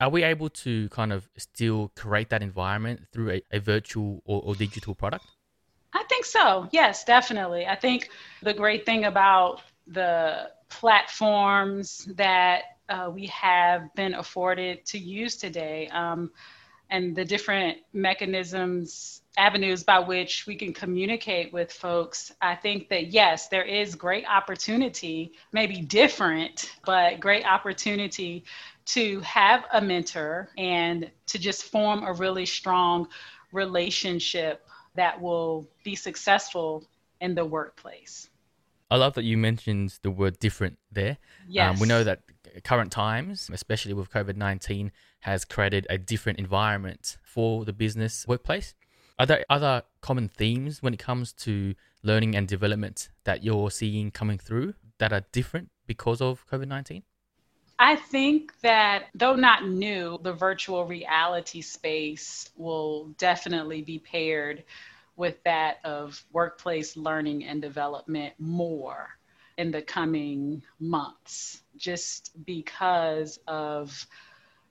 Are 0.01 0.09
we 0.11 0.25
able 0.25 0.51
to 0.51 0.89
kind 0.89 1.13
of 1.13 1.29
still 1.37 1.93
create 1.97 2.31
that 2.31 2.43
environment 2.43 3.07
through 3.13 3.31
a, 3.31 3.43
a 3.53 3.61
virtual 3.61 4.23
or, 4.25 4.43
or 4.43 4.55
digital 4.55 4.95
product? 4.95 5.25
I 5.93 6.03
think 6.05 6.25
so. 6.25 6.69
Yes, 6.73 7.05
definitely. 7.05 7.67
I 7.67 7.77
think 7.77 8.09
the 8.43 8.55
great 8.55 8.85
thing 8.85 9.05
about 9.05 9.61
the 9.87 10.51
platforms 10.69 12.09
that 12.17 12.63
uh, 12.89 13.11
we 13.13 13.27
have 13.27 13.95
been 13.95 14.15
afforded 14.15 14.85
to 14.87 14.99
use 14.99 15.37
today. 15.37 15.89
Um, 15.89 16.31
and 16.93 17.17
the 17.17 17.25
different 17.25 17.79
mechanisms, 17.95 19.23
avenues 19.39 19.83
by 19.83 19.99
which 19.99 20.47
we 20.47 20.55
can 20.55 20.75
communicate 20.75 21.51
with 21.51 21.73
folks, 21.73 22.31
I 22.43 22.55
think 22.55 22.91
that 22.91 23.07
yes, 23.07 23.49
there 23.49 23.65
is 23.65 23.95
great 23.95 24.27
opportunity, 24.27 25.33
maybe 25.53 25.81
different, 25.81 26.71
but 26.85 27.19
great 27.19 27.47
opportunity 27.47 28.45
to 28.85 29.21
have 29.21 29.65
a 29.73 29.81
mentor 29.81 30.51
and 30.59 31.11
to 31.27 31.39
just 31.39 31.65
form 31.65 32.05
a 32.05 32.13
really 32.13 32.45
strong 32.45 33.09
relationship 33.53 34.67
that 34.95 35.19
will 35.19 35.67
be 35.85 35.95
successful 35.95 36.85
in 37.23 37.35
the 37.35 37.45
workplace. 37.45 38.29
I 38.91 38.97
love 38.97 39.15
that 39.15 39.25
you 39.25 39.39
mentioned 39.39 39.99
the 40.03 40.11
word 40.11 40.39
different 40.39 40.79
there. 40.91 41.17
Yes. 41.49 41.75
Um, 41.75 41.81
we 41.81 41.89
know 41.89 42.05
that 42.05 42.21
current 42.65 42.93
times, 42.93 43.49
especially 43.51 43.95
with 43.95 44.11
COVID 44.11 44.37
19, 44.37 44.93
has 45.23 45.45
created 45.45 45.87
a 45.89 45.99
different 45.99 46.39
environment 46.39 47.17
for 47.23 47.65
the 47.65 47.73
business 47.73 48.27
workplace. 48.27 48.75
Are 49.19 49.27
there 49.27 49.45
other 49.49 49.83
common 50.01 50.29
themes 50.29 50.83
when 50.83 50.95
it 50.95 50.99
comes 50.99 51.33
to 51.45 51.75
learning 52.03 52.35
and 52.35 52.49
development 52.49 53.09
that 53.25 53.45
you're 53.45 53.71
seeing 53.71 54.11
coming 54.11 54.39
through 54.39 54.75
that 54.99 55.13
are 55.13 55.25
different 55.33 55.71
because 55.87 56.21
of 56.21 56.45
COVID 56.51 56.67
19? 56.67 57.03
I 57.79 57.97
think 57.97 58.59
that 58.61 59.07
though 59.15 59.37
not 59.37 59.69
new, 59.69 60.19
the 60.23 60.33
virtual 60.33 60.85
reality 60.87 61.61
space 61.61 62.51
will 62.57 63.09
definitely 63.19 63.83
be 63.83 63.99
paired 63.99 64.65
with 65.17 65.43
that 65.45 65.79
of 65.85 66.25
workplace 66.33 66.97
learning 66.97 67.45
and 67.45 67.63
development 67.63 68.35
more 68.39 69.09
in 69.57 69.71
the 69.71 69.83
coming 69.83 70.63
months, 70.81 71.63
just 71.77 72.31
because 72.45 73.39
of 73.47 74.07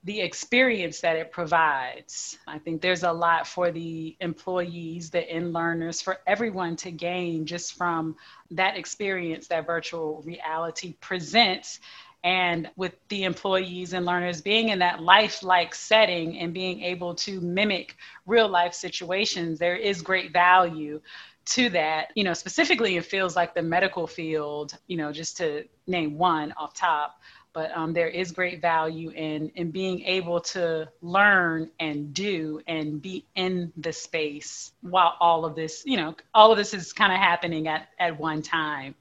the 0.03 0.22
experience 0.22 1.01
that 1.01 1.15
it 1.15 1.31
provides. 1.31 2.38
I 2.48 2.58
think 2.58 2.81
there's 2.81 3.03
a 3.03 3.12
lot 3.12 3.46
for 3.46 3.72
the 3.72 4.15
employees, 4.20 5.12
the 5.12 5.29
end 5.29 5.53
learners, 5.53 6.01
for 6.01 6.17
everyone 6.25 6.75
to 6.77 6.91
gain 6.91 7.46
just 7.46 7.75
from 7.75 8.15
that 8.50 8.77
experience 8.77 9.48
that 9.48 9.67
virtual 9.67 10.24
reality 10.25 10.96
presents. 11.01 11.79
And 12.24 12.70
with 12.75 12.96
the 13.10 13.24
employees 13.24 13.93
and 13.93 14.05
learners 14.05 14.41
being 14.41 14.70
in 14.70 14.79
that 14.79 15.01
lifelike 15.01 15.74
setting 15.75 16.38
and 16.39 16.53
being 16.53 16.81
able 16.81 17.15
to 17.15 17.41
mimic 17.41 17.96
real 18.25 18.48
life 18.48 18.74
situations, 18.74 19.60
there 19.60 19.75
is 19.75 20.01
great 20.01 20.34
value 20.34 21.01
to 21.43 21.70
that, 21.70 22.12
you 22.15 22.24
know, 22.24 22.34
specifically 22.34 22.98
it 22.98 23.05
feels 23.05 23.36
like 23.36 23.55
the 23.55 23.62
medical 23.62 24.05
field, 24.05 24.77
you 24.88 24.98
know, 24.98 25.12
just 25.12 25.38
to 25.38 25.65
name 25.88 26.17
one 26.17 26.53
off 26.58 26.74
top, 26.75 27.20
but 27.53 27.75
um, 27.75 27.93
there 27.93 28.08
is 28.08 28.31
great 28.31 28.62
value 28.62 29.10
in 29.12 29.50
in 29.55 29.72
being 29.72 30.01
able 30.03 30.39
to 30.39 30.88
learn 31.01 31.70
and 31.79 32.13
do 32.13 32.62
and 32.67 33.01
be 33.01 33.25
in 33.36 33.72
the 33.77 33.93
space 33.93 34.72
while 34.81 35.15
all 35.20 35.46
of 35.46 35.55
this 35.55 35.84
you 35.86 35.98
know 35.98 36.15
all 36.34 36.51
of 36.51 36.58
this 36.58 36.74
is 36.74 36.93
kind 36.93 37.12
of 37.12 37.20
happening 37.20 37.67
at 37.67 37.89
at 38.00 38.20
one 38.20 38.41
time. 38.41 38.96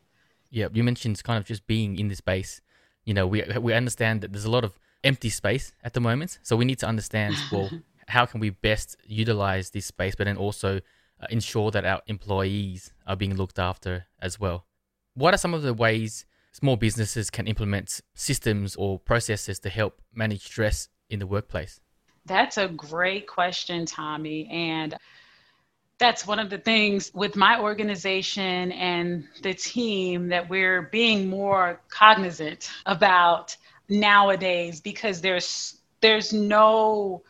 Yeah 0.51 0.69
you 0.73 0.83
mentioned 0.83 1.23
kind 1.23 1.39
of 1.39 1.45
just 1.45 1.67
being 1.67 1.99
in 1.99 2.09
the 2.09 2.17
space. 2.17 2.61
You 3.05 3.15
know 3.15 3.27
we 3.27 3.43
we 3.61 3.73
understand 3.73 4.21
that 4.23 4.33
there's 4.33 4.45
a 4.45 4.51
lot 4.51 4.65
of 4.65 4.79
empty 5.03 5.31
space 5.31 5.73
at 5.83 5.95
the 5.95 6.01
moment 6.01 6.39
so 6.43 6.55
we 6.57 6.67
need 6.67 6.79
to 6.79 6.87
understand 6.87 7.35
well 7.53 7.71
how 8.09 8.27
can 8.27 8.39
we 8.39 8.51
best 8.51 8.97
utilize 9.07 9.71
this 9.71 9.87
space 9.87 10.15
but 10.15 10.25
then 10.25 10.37
also 10.37 10.81
uh, 11.23 11.27
ensure 11.31 11.71
that 11.71 11.85
our 11.85 12.01
employees 12.07 12.93
are 13.07 13.17
being 13.17 13.37
looked 13.37 13.59
after 13.59 14.07
as 14.21 14.41
well. 14.41 14.65
What 15.15 15.35
are 15.35 15.39
some 15.39 15.53
of 15.53 15.63
the 15.63 15.75
ways 15.75 16.25
small 16.53 16.77
businesses 16.77 17.31
can 17.31 17.47
implement 17.47 18.01
systems 18.15 18.77
or 18.77 18.99
processes 18.99 19.59
to 19.61 19.69
help 19.69 20.01
manage 20.15 20.45
stress 20.45 20.89
in 21.09 21.19
the 21.19 21.27
workplace? 21.27 21.81
That's 22.27 22.59
a 22.59 22.69
great 22.69 23.27
question, 23.27 23.87
Tommy. 23.87 24.49
And 24.49 24.97
that's 25.99 26.27
one 26.27 26.39
of 26.39 26.51
the 26.51 26.59
things 26.59 27.13
with 27.15 27.37
my 27.37 27.61
organization 27.61 28.73
and 28.73 29.29
the 29.43 29.55
team 29.55 30.29
that 30.29 30.49
we're 30.49 30.83
being 30.83 31.29
more 31.29 31.81
cognizant 31.89 32.71
about 32.87 33.57
nowadays 33.89 34.81
because 34.81 35.21
there's 35.21 35.77
there's 36.01 36.33
no 36.33 37.23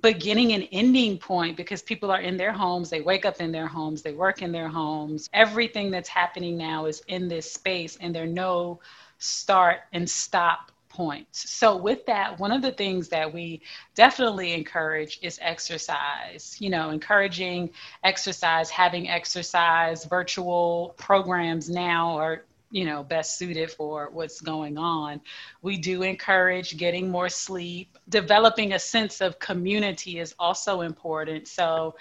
beginning 0.00 0.52
and 0.52 0.68
ending 0.70 1.18
point 1.18 1.56
because 1.56 1.82
people 1.82 2.10
are 2.12 2.20
in 2.20 2.36
their 2.36 2.52
homes 2.52 2.90
they 2.90 3.00
wake 3.00 3.24
up 3.24 3.40
in 3.40 3.50
their 3.50 3.66
homes 3.66 4.02
they 4.02 4.12
work 4.12 4.40
in 4.40 4.52
their 4.52 4.68
homes. 4.68 5.28
Everything 5.32 5.90
that's 5.90 6.08
happening 6.08 6.56
now 6.56 6.86
is 6.86 7.02
in 7.08 7.28
this 7.28 7.52
space 7.52 7.98
and 8.00 8.14
there 8.14 8.24
are 8.24 8.26
no 8.26 8.80
start 9.18 9.80
and 9.92 10.08
stop 10.08 10.70
points. 10.88 11.50
So 11.50 11.76
with 11.76 12.06
that 12.06 12.38
one 12.38 12.52
of 12.52 12.62
the 12.62 12.72
things 12.72 13.08
that 13.08 13.32
we 13.32 13.62
definitely 13.94 14.52
encourage 14.52 15.18
is 15.22 15.38
exercise 15.40 16.56
you 16.60 16.70
know 16.70 16.90
encouraging 16.90 17.70
exercise 18.04 18.70
having 18.70 19.08
exercise 19.08 20.04
virtual 20.04 20.94
programs 20.98 21.70
now 21.70 22.16
are 22.16 22.44
you 22.70 22.84
know 22.84 23.02
best 23.02 23.36
suited 23.38 23.70
for 23.70 24.10
what's 24.12 24.40
going 24.40 24.78
on. 24.78 25.20
We 25.62 25.76
do 25.76 26.02
encourage 26.02 26.76
getting 26.76 27.10
more 27.10 27.28
sleep. 27.28 27.98
Developing 28.08 28.72
a 28.72 28.78
sense 28.78 29.20
of 29.20 29.38
community 29.38 30.18
is 30.18 30.34
also 30.38 30.80
important. 30.82 31.48
So 31.48 31.96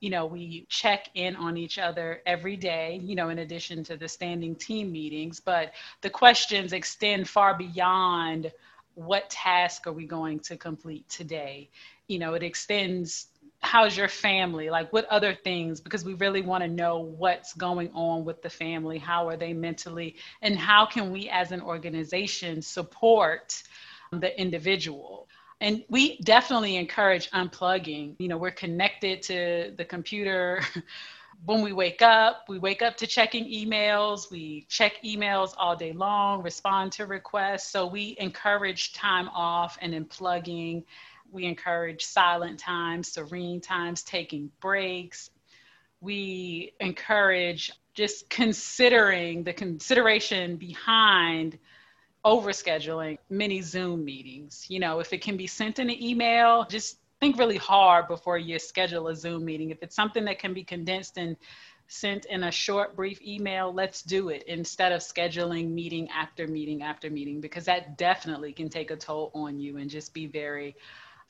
you 0.00 0.10
know 0.10 0.26
we 0.26 0.66
check 0.68 1.08
in 1.14 1.36
on 1.36 1.56
each 1.56 1.78
other 1.78 2.20
every 2.26 2.56
day 2.56 3.00
you 3.02 3.14
know 3.14 3.30
in 3.30 3.38
addition 3.38 3.82
to 3.84 3.96
the 3.96 4.08
standing 4.08 4.54
team 4.54 4.90
meetings. 4.90 5.40
But 5.40 5.72
the 6.00 6.10
questions 6.10 6.72
extend 6.72 7.28
far 7.28 7.56
beyond 7.56 8.50
what 8.94 9.28
task 9.28 9.86
are 9.86 9.92
we 9.92 10.06
going 10.06 10.38
to 10.40 10.56
complete 10.56 11.08
today. 11.08 11.70
You 12.08 12.18
know 12.18 12.34
it 12.34 12.42
extends 12.42 13.28
how's 13.64 13.96
your 13.96 14.08
family? 14.08 14.70
Like 14.70 14.92
what 14.92 15.06
other 15.06 15.34
things? 15.34 15.80
Because 15.80 16.04
we 16.04 16.14
really 16.14 16.42
want 16.42 16.62
to 16.62 16.68
know 16.68 16.98
what's 16.98 17.54
going 17.54 17.90
on 17.94 18.24
with 18.24 18.42
the 18.42 18.50
family. 18.50 18.98
How 18.98 19.28
are 19.28 19.36
they 19.36 19.52
mentally? 19.52 20.16
And 20.42 20.56
how 20.56 20.86
can 20.86 21.10
we 21.10 21.28
as 21.30 21.50
an 21.50 21.60
organization 21.60 22.62
support 22.62 23.62
um, 24.12 24.20
the 24.20 24.38
individual? 24.40 25.28
And 25.60 25.82
we 25.88 26.18
definitely 26.18 26.76
encourage 26.76 27.30
unplugging. 27.30 28.16
You 28.18 28.28
know 28.28 28.36
we're 28.36 28.50
connected 28.50 29.22
to 29.22 29.72
the 29.76 29.84
computer. 29.84 30.62
When 31.46 31.62
we 31.62 31.72
wake 31.72 32.00
up 32.00 32.44
we 32.48 32.58
wake 32.58 32.80
up 32.80 32.96
to 32.98 33.06
checking 33.06 33.44
emails. 33.44 34.30
We 34.30 34.66
check 34.70 35.02
emails 35.04 35.52
all 35.58 35.76
day 35.76 35.92
long 35.92 36.42
respond 36.42 36.92
to 36.92 37.06
requests. 37.06 37.68
So 37.70 37.86
we 37.86 38.16
encourage 38.18 38.94
time 38.94 39.28
off 39.28 39.76
and 39.82 39.92
unplugging 39.92 40.84
we 41.34 41.44
encourage 41.44 42.04
silent 42.04 42.58
times, 42.58 43.08
serene 43.08 43.60
times, 43.60 44.02
taking 44.02 44.50
breaks. 44.60 45.30
We 46.00 46.72
encourage 46.80 47.72
just 47.92 48.30
considering 48.30 49.42
the 49.42 49.52
consideration 49.52 50.56
behind 50.56 51.58
overscheduling 52.24 53.18
many 53.28 53.60
Zoom 53.60 54.04
meetings. 54.04 54.66
You 54.68 54.80
know, 54.80 55.00
if 55.00 55.12
it 55.12 55.20
can 55.20 55.36
be 55.36 55.46
sent 55.46 55.78
in 55.78 55.90
an 55.90 56.02
email, 56.02 56.66
just 56.70 56.98
think 57.20 57.38
really 57.38 57.56
hard 57.56 58.08
before 58.08 58.38
you 58.38 58.58
schedule 58.58 59.08
a 59.08 59.16
Zoom 59.16 59.44
meeting. 59.44 59.70
If 59.70 59.82
it's 59.82 59.96
something 59.96 60.24
that 60.24 60.38
can 60.38 60.54
be 60.54 60.64
condensed 60.64 61.18
and 61.18 61.36
sent 61.86 62.24
in 62.26 62.44
a 62.44 62.50
short, 62.50 62.96
brief 62.96 63.20
email, 63.22 63.72
let's 63.72 64.02
do 64.02 64.30
it 64.30 64.42
instead 64.44 64.92
of 64.92 65.00
scheduling 65.00 65.70
meeting 65.70 66.08
after 66.10 66.46
meeting 66.46 66.82
after 66.82 67.10
meeting, 67.10 67.40
because 67.40 67.66
that 67.66 67.98
definitely 67.98 68.52
can 68.52 68.68
take 68.68 68.90
a 68.90 68.96
toll 68.96 69.30
on 69.34 69.58
you 69.60 69.76
and 69.76 69.90
just 69.90 70.14
be 70.14 70.26
very 70.26 70.74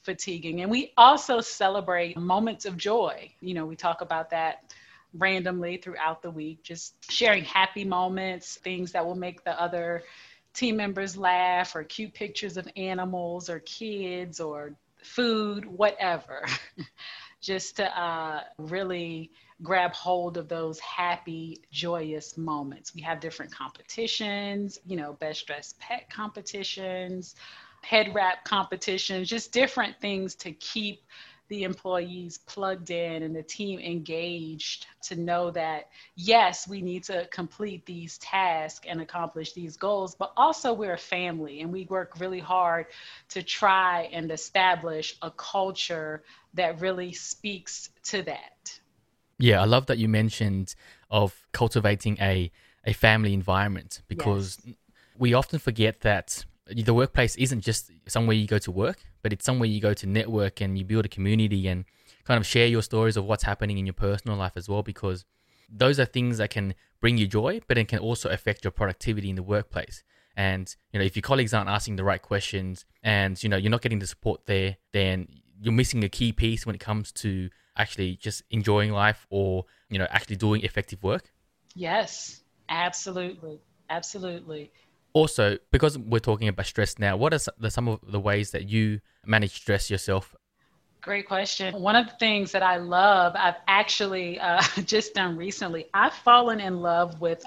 fatiguing. 0.05 0.61
And 0.61 0.71
we 0.71 0.93
also 0.97 1.41
celebrate 1.41 2.17
moments 2.17 2.67
of 2.67 2.77
joy. 2.77 3.31
You 3.41 3.55
know, 3.55 3.67
we 3.67 3.77
talk 3.77 4.01
about 4.01 4.31
that 4.31 4.75
randomly 5.15 5.77
throughout 5.77 6.23
the 6.23 6.31
week, 6.31 6.63
just 6.63 7.11
sharing 7.11 7.45
happy 7.45 7.85
moments, 7.85 8.57
things 8.57 8.93
that 8.93 9.05
will 9.05 9.15
make 9.15 9.45
the 9.45 9.61
other 9.61 10.03
team 10.53 10.77
members 10.77 11.17
laugh, 11.17 11.75
or 11.75 11.83
cute 11.85 12.15
pictures 12.15 12.57
of 12.57 12.69
animals 12.77 13.51
or 13.51 13.61
kids 13.61 14.41
or 14.41 14.75
food, 15.03 15.65
whatever. 15.67 16.45
just 17.45 17.77
to 17.77 18.01
uh, 18.01 18.41
really 18.57 19.31
grab 19.63 19.93
hold 19.93 20.37
of 20.39 20.49
those 20.49 20.81
happy, 20.81 21.61
joyous 21.71 22.39
moments. 22.39 22.95
We 22.95 23.03
have 23.03 23.21
different 23.21 23.53
competitions, 23.53 24.81
you 24.87 24.97
know, 24.97 25.13
best 25.13 25.47
dressed 25.47 25.79
pet 25.79 26.09
competitions, 26.11 27.37
head 27.85 28.15
wrap 28.15 28.45
competitions, 28.45 29.29
just 29.29 29.53
different 29.53 30.01
things 30.01 30.35
to 30.37 30.53
keep 30.53 31.05
the 31.49 31.65
employees 31.65 32.39
plugged 32.39 32.91
in 32.91 33.23
and 33.23 33.37
the 33.37 33.43
team 33.43 33.79
engaged 33.79 34.87
to 35.03 35.15
know 35.15 35.51
that 35.51 35.89
yes, 36.17 36.67
we 36.67 36.81
need 36.81 37.05
to 37.05 37.29
complete 37.31 37.85
these 37.85 38.17
tasks 38.19 38.87
and 38.89 39.01
accomplish 39.01 39.53
these 39.53 39.77
goals, 39.77 40.15
but 40.15 40.33
also 40.37 40.73
we're 40.73 40.95
a 40.95 40.99
family 40.99 41.61
and 41.61 41.71
we 41.71 41.85
work 41.91 42.19
really 42.19 42.41
hard 42.41 42.87
to 43.29 43.43
try 43.43 44.09
and 44.13 44.31
establish 44.31 45.17
a 45.21 45.31
culture 45.31 46.25
that 46.55 46.81
really 46.81 47.13
speaks 47.13 47.91
to 48.03 48.23
that. 48.23 48.81
Yeah, 49.39 49.61
I 49.61 49.67
love 49.67 49.87
that 49.87 49.99
you 49.99 50.09
mentioned 50.09 50.75
of 51.11 51.47
cultivating 51.53 52.17
a 52.21 52.51
a 52.87 52.93
family 52.93 53.33
environment 53.33 54.03
because 54.09 54.59
yes. 54.65 54.77
we 55.17 55.33
often 55.33 55.59
forget 55.59 56.01
that 56.01 56.45
the 56.67 56.95
workplace 56.95 57.37
isn't 57.37 57.61
just 57.61 57.91
somewhere 58.07 58.37
you 58.37 58.47
go 58.47 58.59
to 58.59 58.71
work, 58.71 58.99
but 59.23 59.33
it's 59.33 59.45
somewhere 59.45 59.69
you 59.69 59.81
go 59.81 59.95
to 59.95 60.07
network 60.07 60.61
and 60.61 60.79
you 60.79 60.85
build 60.85 61.05
a 61.05 61.09
community 61.09 61.69
and 61.69 61.85
kind 62.25 62.39
of 62.39 62.47
share 62.47 62.67
your 62.67 62.83
stories 62.83 63.17
of 63.17 63.25
what's 63.25 63.43
happening 63.43 63.79
in 63.79 63.87
your 63.87 63.93
personal 63.95 64.37
life 64.37 64.57
as 64.57 64.69
well, 64.69 64.83
because 64.83 65.25
those 65.71 66.01
are 66.01 66.05
things 66.05 66.39
that 66.39 66.51
can 66.51 66.75
bring 67.01 67.19
you 67.19 67.27
joy, 67.27 67.61
but 67.69 67.77
it 67.77 67.89
can 67.89 67.99
also 67.99 68.31
affect 68.31 68.65
your 68.65 68.71
productivity 68.71 69.29
in 69.29 69.37
the 69.37 69.43
workplace. 69.43 70.03
And 70.37 70.75
you 70.93 70.99
know, 70.99 71.05
if 71.05 71.17
your 71.17 71.23
colleagues 71.23 71.53
aren't 71.53 71.69
asking 71.69 71.97
the 71.97 72.05
right 72.05 72.21
questions, 72.21 72.85
and 73.03 73.41
you 73.43 73.49
know 73.49 73.57
you're 73.57 73.71
not 73.71 73.83
getting 73.83 73.99
the 73.99 74.07
support 74.07 74.47
there, 74.47 74.77
then 74.93 75.29
you're 75.61 75.73
missing 75.73 76.03
a 76.03 76.09
key 76.09 76.33
piece 76.33 76.67
when 76.67 76.75
it 76.75 76.81
comes 76.81 77.13
to 77.13 77.51
actually 77.77 78.17
just 78.17 78.43
enjoying 78.51 78.91
life 78.91 79.27
or 79.31 79.65
you 79.91 79.99
know 79.99 80.07
actually 80.11 80.37
doing 80.37 80.63
effective 80.63 81.03
work. 81.03 81.31
Yes, 81.75 82.43
absolutely, 82.69 83.61
absolutely 83.91 84.73
also, 85.15 85.57
because 85.71 85.97
we're 85.97 86.19
talking 86.19 86.49
about 86.49 86.67
stress 86.67 86.99
now, 86.99 87.17
what 87.17 87.33
are 87.33 87.71
some 87.71 87.89
of 87.89 88.01
the 88.07 88.21
ways 88.21 88.51
that 88.51 88.69
you 88.69 89.01
manage 89.25 89.55
stress 89.55 89.89
yourself? 89.89 90.35
Great 91.01 91.27
question. 91.29 91.75
One 91.81 91.97
of 91.97 92.07
the 92.07 92.15
things 92.19 92.53
that 92.53 92.63
I 92.63 92.79
love, 92.79 93.35
I've 93.37 93.57
actually 93.69 94.41
uh, 94.41 94.63
just 94.85 95.15
done 95.15 95.37
recently, 95.37 95.87
I've 95.95 96.15
fallen 96.15 96.61
in 96.61 96.81
love 96.81 97.21
with, 97.21 97.45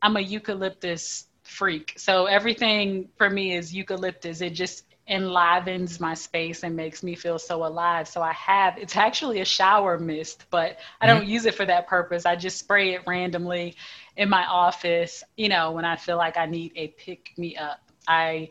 I'm 0.00 0.16
a 0.16 0.20
eucalyptus 0.20 1.26
freak. 1.42 1.94
So 1.96 2.26
everything 2.26 3.08
for 3.16 3.28
me 3.28 3.56
is 3.56 3.74
eucalyptus. 3.74 4.40
It 4.40 4.50
just 4.50 4.84
enlivens 5.08 5.98
my 5.98 6.14
space 6.14 6.62
and 6.62 6.76
makes 6.76 7.02
me 7.02 7.16
feel 7.16 7.38
so 7.38 7.66
alive. 7.66 8.06
So 8.06 8.22
I 8.22 8.32
have, 8.34 8.78
it's 8.78 8.96
actually 8.96 9.40
a 9.40 9.44
shower 9.44 9.98
mist, 9.98 10.44
but 10.50 10.78
I 11.00 11.06
don't 11.06 11.22
mm-hmm. 11.22 11.30
use 11.30 11.46
it 11.46 11.54
for 11.54 11.66
that 11.66 11.88
purpose. 11.88 12.24
I 12.24 12.36
just 12.36 12.58
spray 12.58 12.94
it 12.94 13.02
randomly 13.06 13.76
in 14.16 14.28
my 14.28 14.44
office, 14.46 15.24
you 15.36 15.48
know, 15.48 15.72
when 15.72 15.84
I 15.84 15.96
feel 15.96 16.16
like 16.16 16.36
I 16.36 16.46
need 16.46 16.72
a 16.76 16.88
pick 16.88 17.32
me 17.36 17.56
up. 17.56 17.80
I 18.08 18.50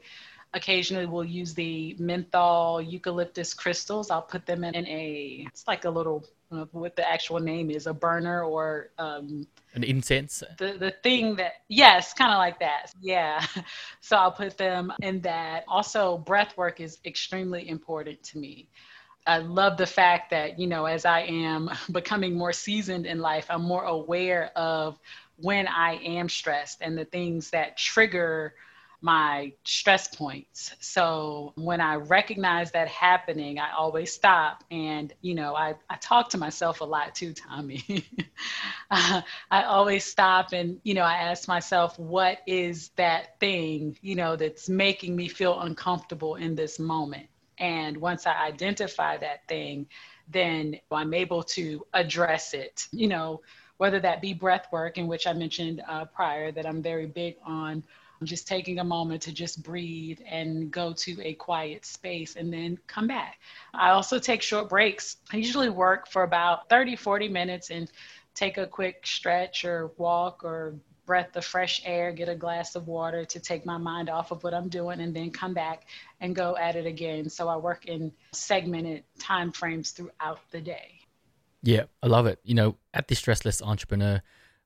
occasionally 0.54 1.06
will 1.06 1.24
use 1.24 1.54
the 1.54 1.96
menthol 2.00 2.82
eucalyptus 2.82 3.54
crystals. 3.54 4.12
I'll 4.12 4.22
put 4.22 4.46
them 4.46 4.64
in, 4.64 4.76
in 4.76 4.88
a, 4.88 5.46
it's 5.48 5.68
like 5.68 5.86
a 5.86 5.90
little, 5.90 6.26
what 6.72 6.96
the 6.96 7.10
actual 7.10 7.40
name 7.40 7.72
is, 7.72 7.88
a 7.88 7.94
burner 7.94 8.44
or 8.44 8.90
um, 8.98 9.48
an 9.74 9.84
incense. 9.84 10.44
The 10.58 10.74
the 10.78 10.92
thing 11.04 11.36
that 11.38 11.54
yes, 11.70 12.14
kind 12.14 12.32
of 12.32 12.38
like 12.38 12.60
that. 12.60 12.92
Yeah. 13.00 13.46
So 14.02 14.18
I'll 14.18 14.32
put 14.32 14.58
them 14.58 14.92
in 15.02 15.22
that. 15.22 15.64
Also, 15.68 16.18
breath 16.18 16.58
work 16.58 16.82
is 16.82 16.98
extremely 17.06 17.70
important 17.70 18.22
to 18.24 18.40
me. 18.40 18.68
I 19.28 19.38
love 19.38 19.78
the 19.78 19.86
fact 19.86 20.32
that, 20.32 20.60
you 20.60 20.68
know, 20.68 20.86
as 20.86 21.06
I 21.06 21.22
am 21.22 21.70
becoming 21.92 22.36
more 22.36 22.52
seasoned 22.52 23.06
in 23.06 23.20
life, 23.20 23.46
I'm 23.50 23.62
more 23.62 23.86
aware 23.86 24.52
of 24.58 25.00
when 25.42 25.68
I 25.68 25.96
am 25.96 26.30
stressed 26.30 26.80
and 26.82 26.98
the 26.98 27.06
things 27.06 27.52
that 27.52 27.78
trigger 27.78 28.54
my 29.02 29.52
stress 29.64 30.08
points. 30.16 30.76
So 30.80 31.54
when 31.56 31.82
I 31.82 31.96
recognize 31.96 32.72
that 32.72 32.88
happening, 32.88 33.58
I 33.58 33.72
always 33.76 34.14
stop 34.14 34.64
and, 34.70 35.12
you 35.22 35.34
know, 35.34 35.56
I, 35.56 35.74
I 35.90 35.96
talk 35.96 36.30
to 36.30 36.38
myself 36.38 36.82
a 36.82 36.86
lot 36.86 37.16
too, 37.16 37.34
Tommy. 37.34 37.84
uh, 38.92 39.22
I 39.50 39.64
always 39.64 40.06
stop 40.06 40.54
and, 40.54 40.80
you 40.84 40.94
know, 40.94 41.02
I 41.02 41.16
ask 41.16 41.48
myself, 41.48 41.98
what 41.98 42.40
is 42.46 42.90
that 42.96 43.40
thing, 43.40 43.98
you 44.02 44.16
know, 44.16 44.36
that's 44.36 44.70
making 44.70 45.16
me 45.16 45.28
feel 45.28 45.60
uncomfortable 45.60 46.36
in 46.36 46.54
this 46.54 46.78
moment? 46.78 47.28
And 47.58 47.98
once 47.98 48.28
I 48.28 48.34
identify 48.46 49.18
that 49.18 49.48
thing, 49.48 49.88
then 50.28 50.80
I'm 50.92 51.14
able 51.14 51.44
to 51.44 51.86
address 51.94 52.54
it, 52.54 52.88
you 52.92 53.08
know, 53.08 53.42
whether 53.82 54.00
that 54.00 54.22
be 54.22 54.32
breath 54.32 54.68
work, 54.72 55.00
in 55.00 55.08
which 55.08 55.26
I 55.26 55.34
mentioned 55.34 55.82
uh, 55.88 56.06
prior 56.06 56.52
that 56.52 56.68
I'm 56.68 56.84
very 56.84 57.08
big 57.08 57.38
on 57.44 57.84
just 58.22 58.48
taking 58.48 58.78
a 58.78 58.84
moment 58.84 59.24
to 59.24 59.32
just 59.32 59.64
breathe 59.64 60.20
and 60.28 60.70
go 60.70 60.94
to 60.94 61.20
a 61.24 61.34
quiet 61.34 61.84
space 61.84 62.36
and 62.36 62.54
then 62.54 62.78
come 62.86 63.08
back. 63.08 63.40
I 63.74 63.90
also 63.90 64.20
take 64.20 64.44
short 64.44 64.70
breaks. 64.70 65.18
I 65.34 65.38
usually 65.38 65.72
work 65.72 66.08
for 66.08 66.22
about 66.22 66.70
30, 66.70 66.96
40 66.96 67.28
minutes 67.28 67.72
and 67.72 67.92
take 68.36 68.60
a 68.60 68.68
quick 68.68 69.08
stretch 69.08 69.66
or 69.66 69.90
walk 69.98 70.44
or 70.44 70.76
breath 71.08 71.36
of 71.36 71.44
fresh 71.44 71.82
air, 71.84 72.12
get 72.12 72.30
a 72.30 72.36
glass 72.36 72.76
of 72.76 72.88
water 72.88 73.26
to 73.26 73.40
take 73.40 73.66
my 73.66 73.78
mind 73.78 74.12
off 74.12 74.30
of 74.30 74.44
what 74.44 74.54
I'm 74.54 74.70
doing, 74.70 75.02
and 75.02 75.12
then 75.12 75.32
come 75.32 75.56
back 75.56 75.88
and 76.20 76.36
go 76.36 76.56
at 76.56 76.76
it 76.76 76.86
again. 76.86 77.30
So 77.30 77.48
I 77.48 77.58
work 77.58 77.88
in 77.88 78.12
segmented 78.32 79.06
time 79.18 79.52
frames 79.52 79.90
throughout 79.90 80.40
the 80.52 80.62
day. 80.62 81.01
Yeah, 81.64 81.84
I 82.02 82.08
love 82.08 82.26
it. 82.26 82.40
You 82.44 82.56
know, 82.56 82.78
at 82.94 83.08
the 83.08 83.16
Stressless 83.16 83.62
Entrepreneur, 83.62 84.22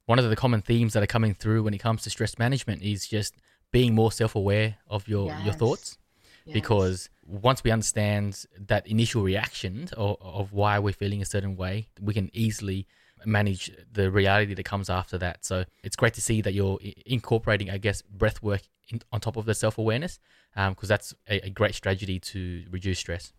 one 0.06 0.20
of 0.20 0.30
the 0.30 0.36
common 0.36 0.62
themes 0.62 0.94
that 0.94 1.04
are 1.04 1.08
coming 1.08 1.34
through 1.34 1.64
when 1.64 1.74
it 1.74 1.80
comes 1.80 2.04
to 2.04 2.10
stress 2.10 2.38
management 2.38 2.82
is 2.82 3.08
just 3.08 3.36
being 3.72 3.94
more 3.94 4.12
self-aware 4.12 4.78
of 4.88 5.08
your 5.08 5.28
yes. 5.28 5.46
your 5.46 5.54
thoughts 5.54 5.98
yes. 6.46 6.54
because 6.54 7.10
once 7.26 7.64
we 7.64 7.72
understand 7.72 8.46
that 8.58 8.88
initial 8.88 9.24
reaction 9.24 9.90
of, 9.98 10.16
of 10.22 10.54
why 10.54 10.78
we're 10.80 10.94
feeling 10.94 11.22
a 11.22 11.26
certain 11.26 11.58
way 11.58 11.88
we 12.00 12.14
can 12.14 12.30
easily 12.32 12.88
manage 13.26 13.72
the 13.92 14.12
reality 14.12 14.54
that 14.54 14.64
comes 14.64 14.90
after 14.90 15.18
that. 15.18 15.46
So 15.46 15.66
it's 15.84 15.96
great 15.96 16.14
to 16.16 16.22
see 16.22 16.42
that 16.42 16.54
you're 16.54 16.80
incorporating, 17.06 17.70
I 17.70 17.78
guess, 17.78 18.02
breath 18.02 18.42
work 18.42 18.62
in, 18.90 19.02
on 19.12 19.20
top 19.20 19.38
of 19.38 19.46
the 19.46 19.54
self 19.54 19.78
awareness, 19.78 20.20
because 20.54 20.70
um, 20.70 20.88
that's 20.88 21.14
a, 21.30 21.48
a 21.48 21.50
great 21.50 21.76
strategy 21.76 22.20
to 22.20 22.66
reduce 22.70 23.00
stress. 23.00 23.34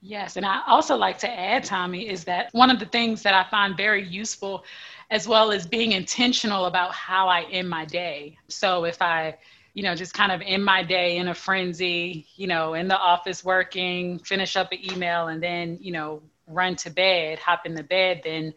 Yes, 0.00 0.36
and 0.36 0.46
I 0.46 0.62
also 0.66 0.96
like 0.96 1.18
to 1.18 1.28
add, 1.30 1.64
Tommy, 1.64 2.08
is 2.08 2.24
that 2.24 2.50
one 2.52 2.70
of 2.70 2.78
the 2.78 2.86
things 2.86 3.22
that 3.24 3.34
I 3.34 3.48
find 3.50 3.76
very 3.76 4.06
useful, 4.06 4.64
as 5.10 5.26
well 5.26 5.50
as 5.50 5.66
being 5.66 5.92
intentional 5.92 6.66
about 6.66 6.92
how 6.94 7.28
I 7.28 7.42
end 7.50 7.68
my 7.68 7.84
day. 7.84 8.38
So 8.46 8.84
if 8.84 9.02
I, 9.02 9.36
you 9.74 9.82
know, 9.82 9.96
just 9.96 10.14
kind 10.14 10.30
of 10.30 10.40
end 10.44 10.64
my 10.64 10.84
day 10.84 11.16
in 11.16 11.26
a 11.28 11.34
frenzy, 11.34 12.26
you 12.36 12.46
know, 12.46 12.74
in 12.74 12.86
the 12.86 12.96
office 12.96 13.44
working, 13.44 14.20
finish 14.20 14.56
up 14.56 14.70
an 14.70 14.78
email, 14.92 15.28
and 15.28 15.42
then, 15.42 15.78
you 15.80 15.90
know, 15.90 16.22
run 16.46 16.76
to 16.76 16.90
bed, 16.90 17.40
hop 17.40 17.66
in 17.66 17.74
the 17.74 17.82
bed, 17.82 18.20
then 18.22 18.54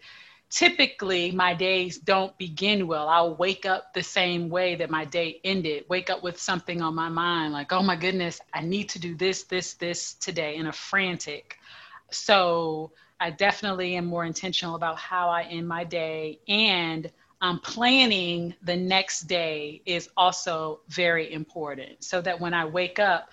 typically 0.51 1.31
my 1.31 1.53
days 1.53 1.98
don't 1.98 2.38
begin 2.38 2.86
well. 2.86 3.08
I'll 3.08 3.36
wake 3.36 3.65
up 3.65 3.93
the 3.93 4.03
same 4.03 4.50
way 4.50 4.75
that 4.75 4.89
my 4.89 5.05
day 5.05 5.39
ended, 5.46 5.86
wake 5.88 6.10
up 6.10 6.22
with 6.22 6.39
something 6.39 6.81
on 6.81 6.93
my 6.93 7.08
mind 7.08 7.53
like, 7.53 7.72
oh 7.72 7.81
my 7.81 7.96
goodness, 7.96 8.39
I 8.53 8.62
need 8.62 8.89
to 8.89 9.00
do 9.00 9.15
this, 9.15 9.43
this, 9.43 9.74
this 9.75 10.13
today 10.15 10.58
in 10.58 10.67
a 10.67 10.74
frantic. 10.74 11.58
So 12.12 12.91
I 13.22 13.29
definitely 13.29 13.96
am 13.96 14.05
more 14.05 14.25
intentional 14.25 14.75
about 14.75 15.00
how 15.00 15.29
I 15.29 15.43
end 15.43 15.67
my 15.67 15.86
day 15.86 16.39
and 16.50 17.10
um, 17.39 17.60
planning 17.60 18.53
the 18.62 18.75
next 18.75 19.22
day 19.22 19.81
is 19.86 20.10
also 20.17 20.81
very 20.89 21.31
important 21.34 22.03
so 22.03 22.22
that 22.22 22.39
when 22.39 22.53
I 22.53 22.65
wake 22.65 23.00
up, 23.00 23.29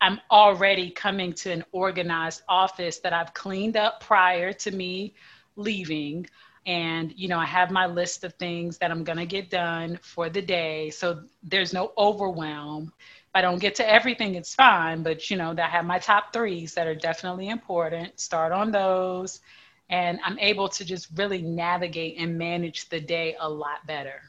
I'm 0.00 0.20
already 0.30 0.90
coming 0.90 1.32
to 1.34 1.50
an 1.50 1.64
organized 1.72 2.42
office 2.48 3.00
that 3.00 3.12
I've 3.12 3.34
cleaned 3.34 3.76
up 3.76 4.00
prior 4.00 4.52
to 4.52 4.70
me 4.70 5.14
leaving 5.56 6.26
and 6.66 7.12
you 7.16 7.28
know 7.28 7.38
i 7.38 7.44
have 7.44 7.70
my 7.70 7.86
list 7.86 8.24
of 8.24 8.34
things 8.34 8.78
that 8.78 8.90
i'm 8.90 9.04
going 9.04 9.18
to 9.18 9.26
get 9.26 9.50
done 9.50 9.98
for 10.02 10.28
the 10.28 10.42
day. 10.42 10.90
So 10.90 11.22
there's 11.42 11.72
no 11.72 11.92
overwhelm. 11.96 12.92
If 12.98 13.30
i 13.34 13.40
don't 13.40 13.60
get 13.60 13.74
to 13.76 13.88
everything 13.88 14.34
it's 14.34 14.54
fine. 14.54 15.02
But 15.02 15.30
you 15.30 15.36
know 15.36 15.54
i 15.56 15.62
have 15.62 15.84
my 15.84 15.98
top 15.98 16.32
threes 16.32 16.74
that 16.74 16.86
are 16.86 16.94
definitely 16.94 17.48
important. 17.48 18.18
Start 18.20 18.52
on 18.52 18.70
those. 18.70 19.40
And 19.88 20.20
i'm 20.24 20.38
able 20.38 20.68
to 20.68 20.84
just 20.84 21.08
really 21.16 21.42
navigate 21.42 22.16
and 22.18 22.36
manage 22.38 22.88
the 22.88 23.00
day 23.00 23.36
a 23.40 23.48
lot 23.48 23.86
better. 23.86 24.22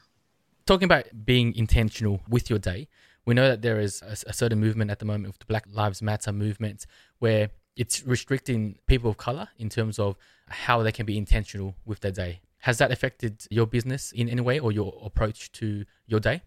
Talking 0.66 0.86
about 0.86 1.06
being 1.24 1.54
intentional 1.54 2.20
with 2.28 2.48
your 2.48 2.58
day 2.58 2.88
we 3.24 3.34
know 3.34 3.48
that 3.48 3.62
there 3.62 3.78
is 3.80 4.02
a, 4.02 4.16
a 4.28 4.32
certain 4.32 4.58
movement 4.58 4.90
at 4.90 4.98
the 4.98 5.04
moment 5.04 5.28
with 5.28 5.38
the 5.38 5.46
black 5.46 5.64
lives 5.72 6.02
matter 6.02 6.32
movement 6.32 6.86
where 7.18 7.50
it's 7.76 8.04
restricting 8.06 8.78
people 8.86 9.10
of 9.10 9.16
color 9.16 9.48
in 9.58 9.68
terms 9.68 9.98
of 9.98 10.16
how 10.48 10.82
they 10.82 10.92
can 10.92 11.06
be 11.06 11.16
intentional 11.16 11.74
with 11.84 12.00
their 12.00 12.12
day. 12.12 12.40
Has 12.58 12.78
that 12.78 12.92
affected 12.92 13.44
your 13.50 13.66
business 13.66 14.12
in 14.12 14.28
any 14.28 14.40
way 14.40 14.58
or 14.58 14.70
your 14.70 15.00
approach 15.04 15.50
to 15.52 15.84
your 16.06 16.20
day? 16.20 16.42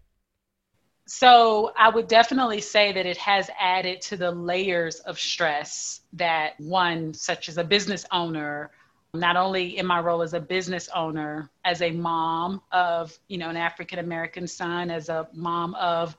So, 1.08 1.72
I 1.76 1.88
would 1.88 2.08
definitely 2.08 2.60
say 2.60 2.92
that 2.92 3.06
it 3.06 3.16
has 3.18 3.48
added 3.60 4.00
to 4.02 4.16
the 4.16 4.32
layers 4.32 4.98
of 5.00 5.20
stress 5.20 6.00
that 6.14 6.58
one, 6.58 7.14
such 7.14 7.48
as 7.48 7.58
a 7.58 7.64
business 7.64 8.04
owner, 8.10 8.72
not 9.14 9.36
only 9.36 9.78
in 9.78 9.86
my 9.86 10.00
role 10.00 10.22
as 10.22 10.34
a 10.34 10.40
business 10.40 10.88
owner, 10.94 11.48
as 11.64 11.80
a 11.80 11.92
mom 11.92 12.60
of, 12.72 13.16
you 13.28 13.38
know, 13.38 13.48
an 13.48 13.56
African 13.56 14.00
American 14.00 14.48
son, 14.48 14.90
as 14.90 15.08
a 15.08 15.28
mom 15.32 15.76
of 15.76 16.16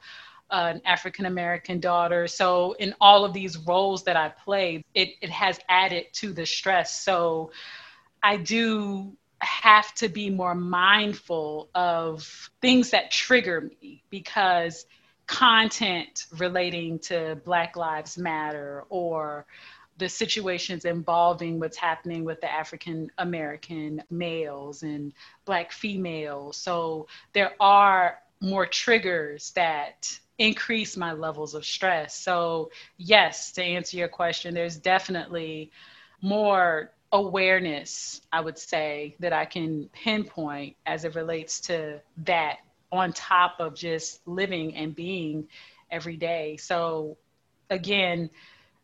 an 0.50 0.82
African 0.86 1.26
American 1.26 1.80
daughter. 1.80 2.28
So, 2.28 2.74
in 2.74 2.96
all 3.02 3.26
of 3.26 3.34
these 3.34 3.58
roles 3.58 4.04
that 4.04 4.16
I 4.16 4.30
play, 4.30 4.84
it, 4.94 5.10
it 5.22 5.30
has 5.30 5.60
added 5.68 6.06
to 6.14 6.34
the 6.34 6.46
stress. 6.46 7.00
So, 7.02 7.52
I 8.22 8.38
do 8.38 9.16
have 9.40 9.94
to 9.96 10.10
be 10.10 10.30
more 10.30 10.56
mindful 10.56 11.70
of 11.76 12.50
things 12.62 12.92
that 12.92 13.12
trigger 13.12 13.62
me 13.62 14.04
because 14.10 14.86
content 15.28 16.26
relating 16.38 17.00
to 17.00 17.40
Black 17.46 17.76
Lives 17.76 18.18
Matter 18.18 18.86
or 18.90 19.46
the 19.98 20.08
situations 20.08 20.86
involving 20.86 21.60
what's 21.60 21.78
happening 21.78 22.24
with 22.24 22.40
the 22.42 22.52
African 22.52 23.12
American 23.18 24.04
males 24.10 24.84
and 24.84 25.14
Black 25.46 25.72
females. 25.72 26.58
So 26.58 27.08
there 27.34 27.54
are 27.60 28.20
more 28.40 28.66
triggers 28.66 29.52
that 29.52 30.20
increase 30.38 30.96
my 30.98 31.14
levels 31.14 31.54
of 31.56 31.66
stress. 31.66 32.16
So, 32.16 32.72
yes, 32.98 33.52
to 33.54 33.64
answer 33.64 33.98
your 33.98 34.08
question, 34.08 34.54
there's 34.54 34.78
definitely 34.78 35.72
more 36.22 36.92
awareness, 37.12 38.22
I 38.32 38.42
would 38.42 38.58
say, 38.58 39.16
that 39.20 39.34
I 39.34 39.46
can 39.46 39.90
pinpoint 39.94 40.76
as 40.86 41.06
it 41.06 41.16
relates 41.16 41.62
to 41.62 42.00
that 42.26 42.58
on 42.92 43.14
top 43.14 43.56
of 43.60 43.76
just 43.76 44.26
living 44.28 44.76
and 44.76 44.96
being 44.96 45.48
every 45.90 46.18
day. 46.18 46.58
So, 46.58 47.18
again, 47.70 48.30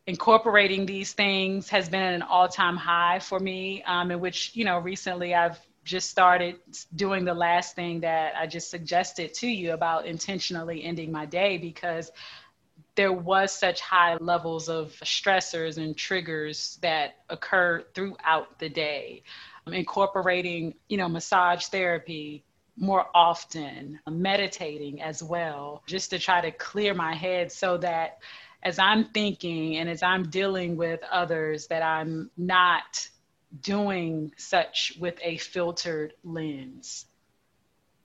incorporating 0.06 0.86
these 0.86 1.12
things 1.12 1.68
has 1.70 1.88
been 1.88 2.02
an 2.02 2.22
all-time 2.22 2.76
high 2.76 3.18
for 3.20 3.38
me 3.38 3.82
um, 3.84 4.10
in 4.10 4.20
which 4.20 4.50
you 4.54 4.64
know 4.64 4.78
recently 4.78 5.34
i've 5.34 5.58
just 5.84 6.10
started 6.10 6.56
doing 6.94 7.24
the 7.24 7.34
last 7.34 7.76
thing 7.76 8.00
that 8.00 8.34
I 8.36 8.46
just 8.46 8.70
suggested 8.70 9.34
to 9.34 9.46
you 9.46 9.72
about 9.72 10.06
intentionally 10.06 10.82
ending 10.82 11.12
my 11.12 11.26
day 11.26 11.58
because 11.58 12.10
there 12.96 13.12
was 13.12 13.52
such 13.52 13.80
high 13.80 14.16
levels 14.16 14.68
of 14.68 14.92
stressors 15.04 15.78
and 15.78 15.96
triggers 15.96 16.78
that 16.82 17.16
occurred 17.28 17.92
throughout 17.94 18.58
the 18.58 18.68
day. 18.68 19.22
I'm 19.66 19.74
incorporating, 19.74 20.74
you 20.88 20.96
know, 20.96 21.08
massage 21.08 21.66
therapy 21.66 22.44
more 22.76 23.06
often, 23.14 24.00
meditating 24.08 25.00
as 25.00 25.22
well, 25.22 25.82
just 25.86 26.10
to 26.10 26.18
try 26.18 26.40
to 26.40 26.50
clear 26.50 26.94
my 26.94 27.14
head 27.14 27.52
so 27.52 27.76
that 27.78 28.18
as 28.62 28.78
I'm 28.78 29.04
thinking 29.06 29.76
and 29.76 29.88
as 29.88 30.02
I'm 30.02 30.28
dealing 30.30 30.76
with 30.76 31.00
others 31.10 31.66
that 31.68 31.82
I'm 31.82 32.30
not 32.36 33.08
doing 33.60 34.32
such 34.36 34.94
with 34.98 35.18
a 35.22 35.36
filtered 35.36 36.14
lens. 36.22 37.06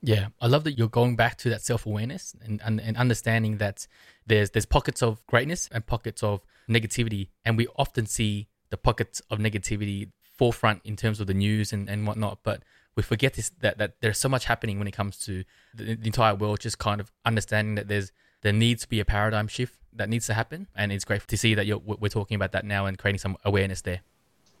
Yeah, 0.02 0.28
I 0.40 0.46
love 0.46 0.64
that 0.64 0.78
you're 0.78 0.88
going 0.88 1.16
back 1.16 1.36
to 1.38 1.50
that 1.50 1.62
self 1.62 1.84
awareness 1.84 2.34
and, 2.42 2.60
and, 2.64 2.80
and 2.80 2.96
understanding 2.96 3.58
that 3.58 3.86
there's 4.26 4.50
there's 4.50 4.66
pockets 4.66 5.02
of 5.02 5.26
greatness 5.26 5.68
and 5.72 5.84
pockets 5.84 6.22
of 6.22 6.40
negativity, 6.68 7.28
and 7.44 7.56
we 7.56 7.66
often 7.76 8.06
see 8.06 8.48
the 8.70 8.78
pockets 8.78 9.20
of 9.30 9.38
negativity 9.38 10.10
forefront 10.22 10.80
in 10.84 10.96
terms 10.96 11.20
of 11.20 11.26
the 11.26 11.34
news 11.34 11.72
and, 11.72 11.90
and 11.90 12.06
whatnot, 12.06 12.38
but 12.42 12.62
we 12.96 13.02
forget 13.02 13.34
this 13.34 13.50
that, 13.60 13.76
that 13.78 14.00
there's 14.00 14.18
so 14.18 14.28
much 14.28 14.46
happening 14.46 14.78
when 14.78 14.88
it 14.88 14.92
comes 14.92 15.18
to 15.18 15.44
the, 15.74 15.96
the 15.96 16.06
entire 16.06 16.34
world, 16.34 16.60
just 16.60 16.78
kind 16.78 17.00
of 17.00 17.12
understanding 17.26 17.74
that 17.74 17.88
there's 17.88 18.10
there 18.42 18.52
needs 18.52 18.82
to 18.82 18.88
be 18.88 19.00
a 19.00 19.04
paradigm 19.04 19.48
shift 19.48 19.74
that 19.92 20.08
needs 20.08 20.26
to 20.26 20.34
happen, 20.34 20.66
and 20.74 20.92
it's 20.92 21.04
great 21.04 21.26
to 21.28 21.36
see 21.36 21.54
that 21.54 21.66
you're, 21.66 21.78
we're 21.78 22.08
talking 22.08 22.36
about 22.36 22.52
that 22.52 22.64
now 22.64 22.86
and 22.86 22.96
creating 22.96 23.18
some 23.18 23.36
awareness 23.44 23.82
there. 23.82 24.00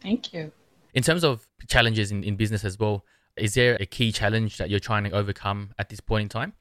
Thank 0.02 0.34
you. 0.34 0.52
In 0.94 1.02
terms 1.02 1.24
of 1.24 1.46
challenges 1.68 2.10
in, 2.10 2.24
in 2.24 2.36
business 2.36 2.64
as 2.64 2.78
well, 2.78 3.04
is 3.36 3.54
there 3.54 3.76
a 3.80 3.86
key 3.86 4.12
challenge 4.12 4.58
that 4.58 4.70
you're 4.70 4.80
trying 4.80 5.04
to 5.04 5.10
overcome 5.10 5.72
at 5.78 5.88
this 5.88 6.00
point 6.00 6.22
in 6.22 6.28
time? 6.28 6.52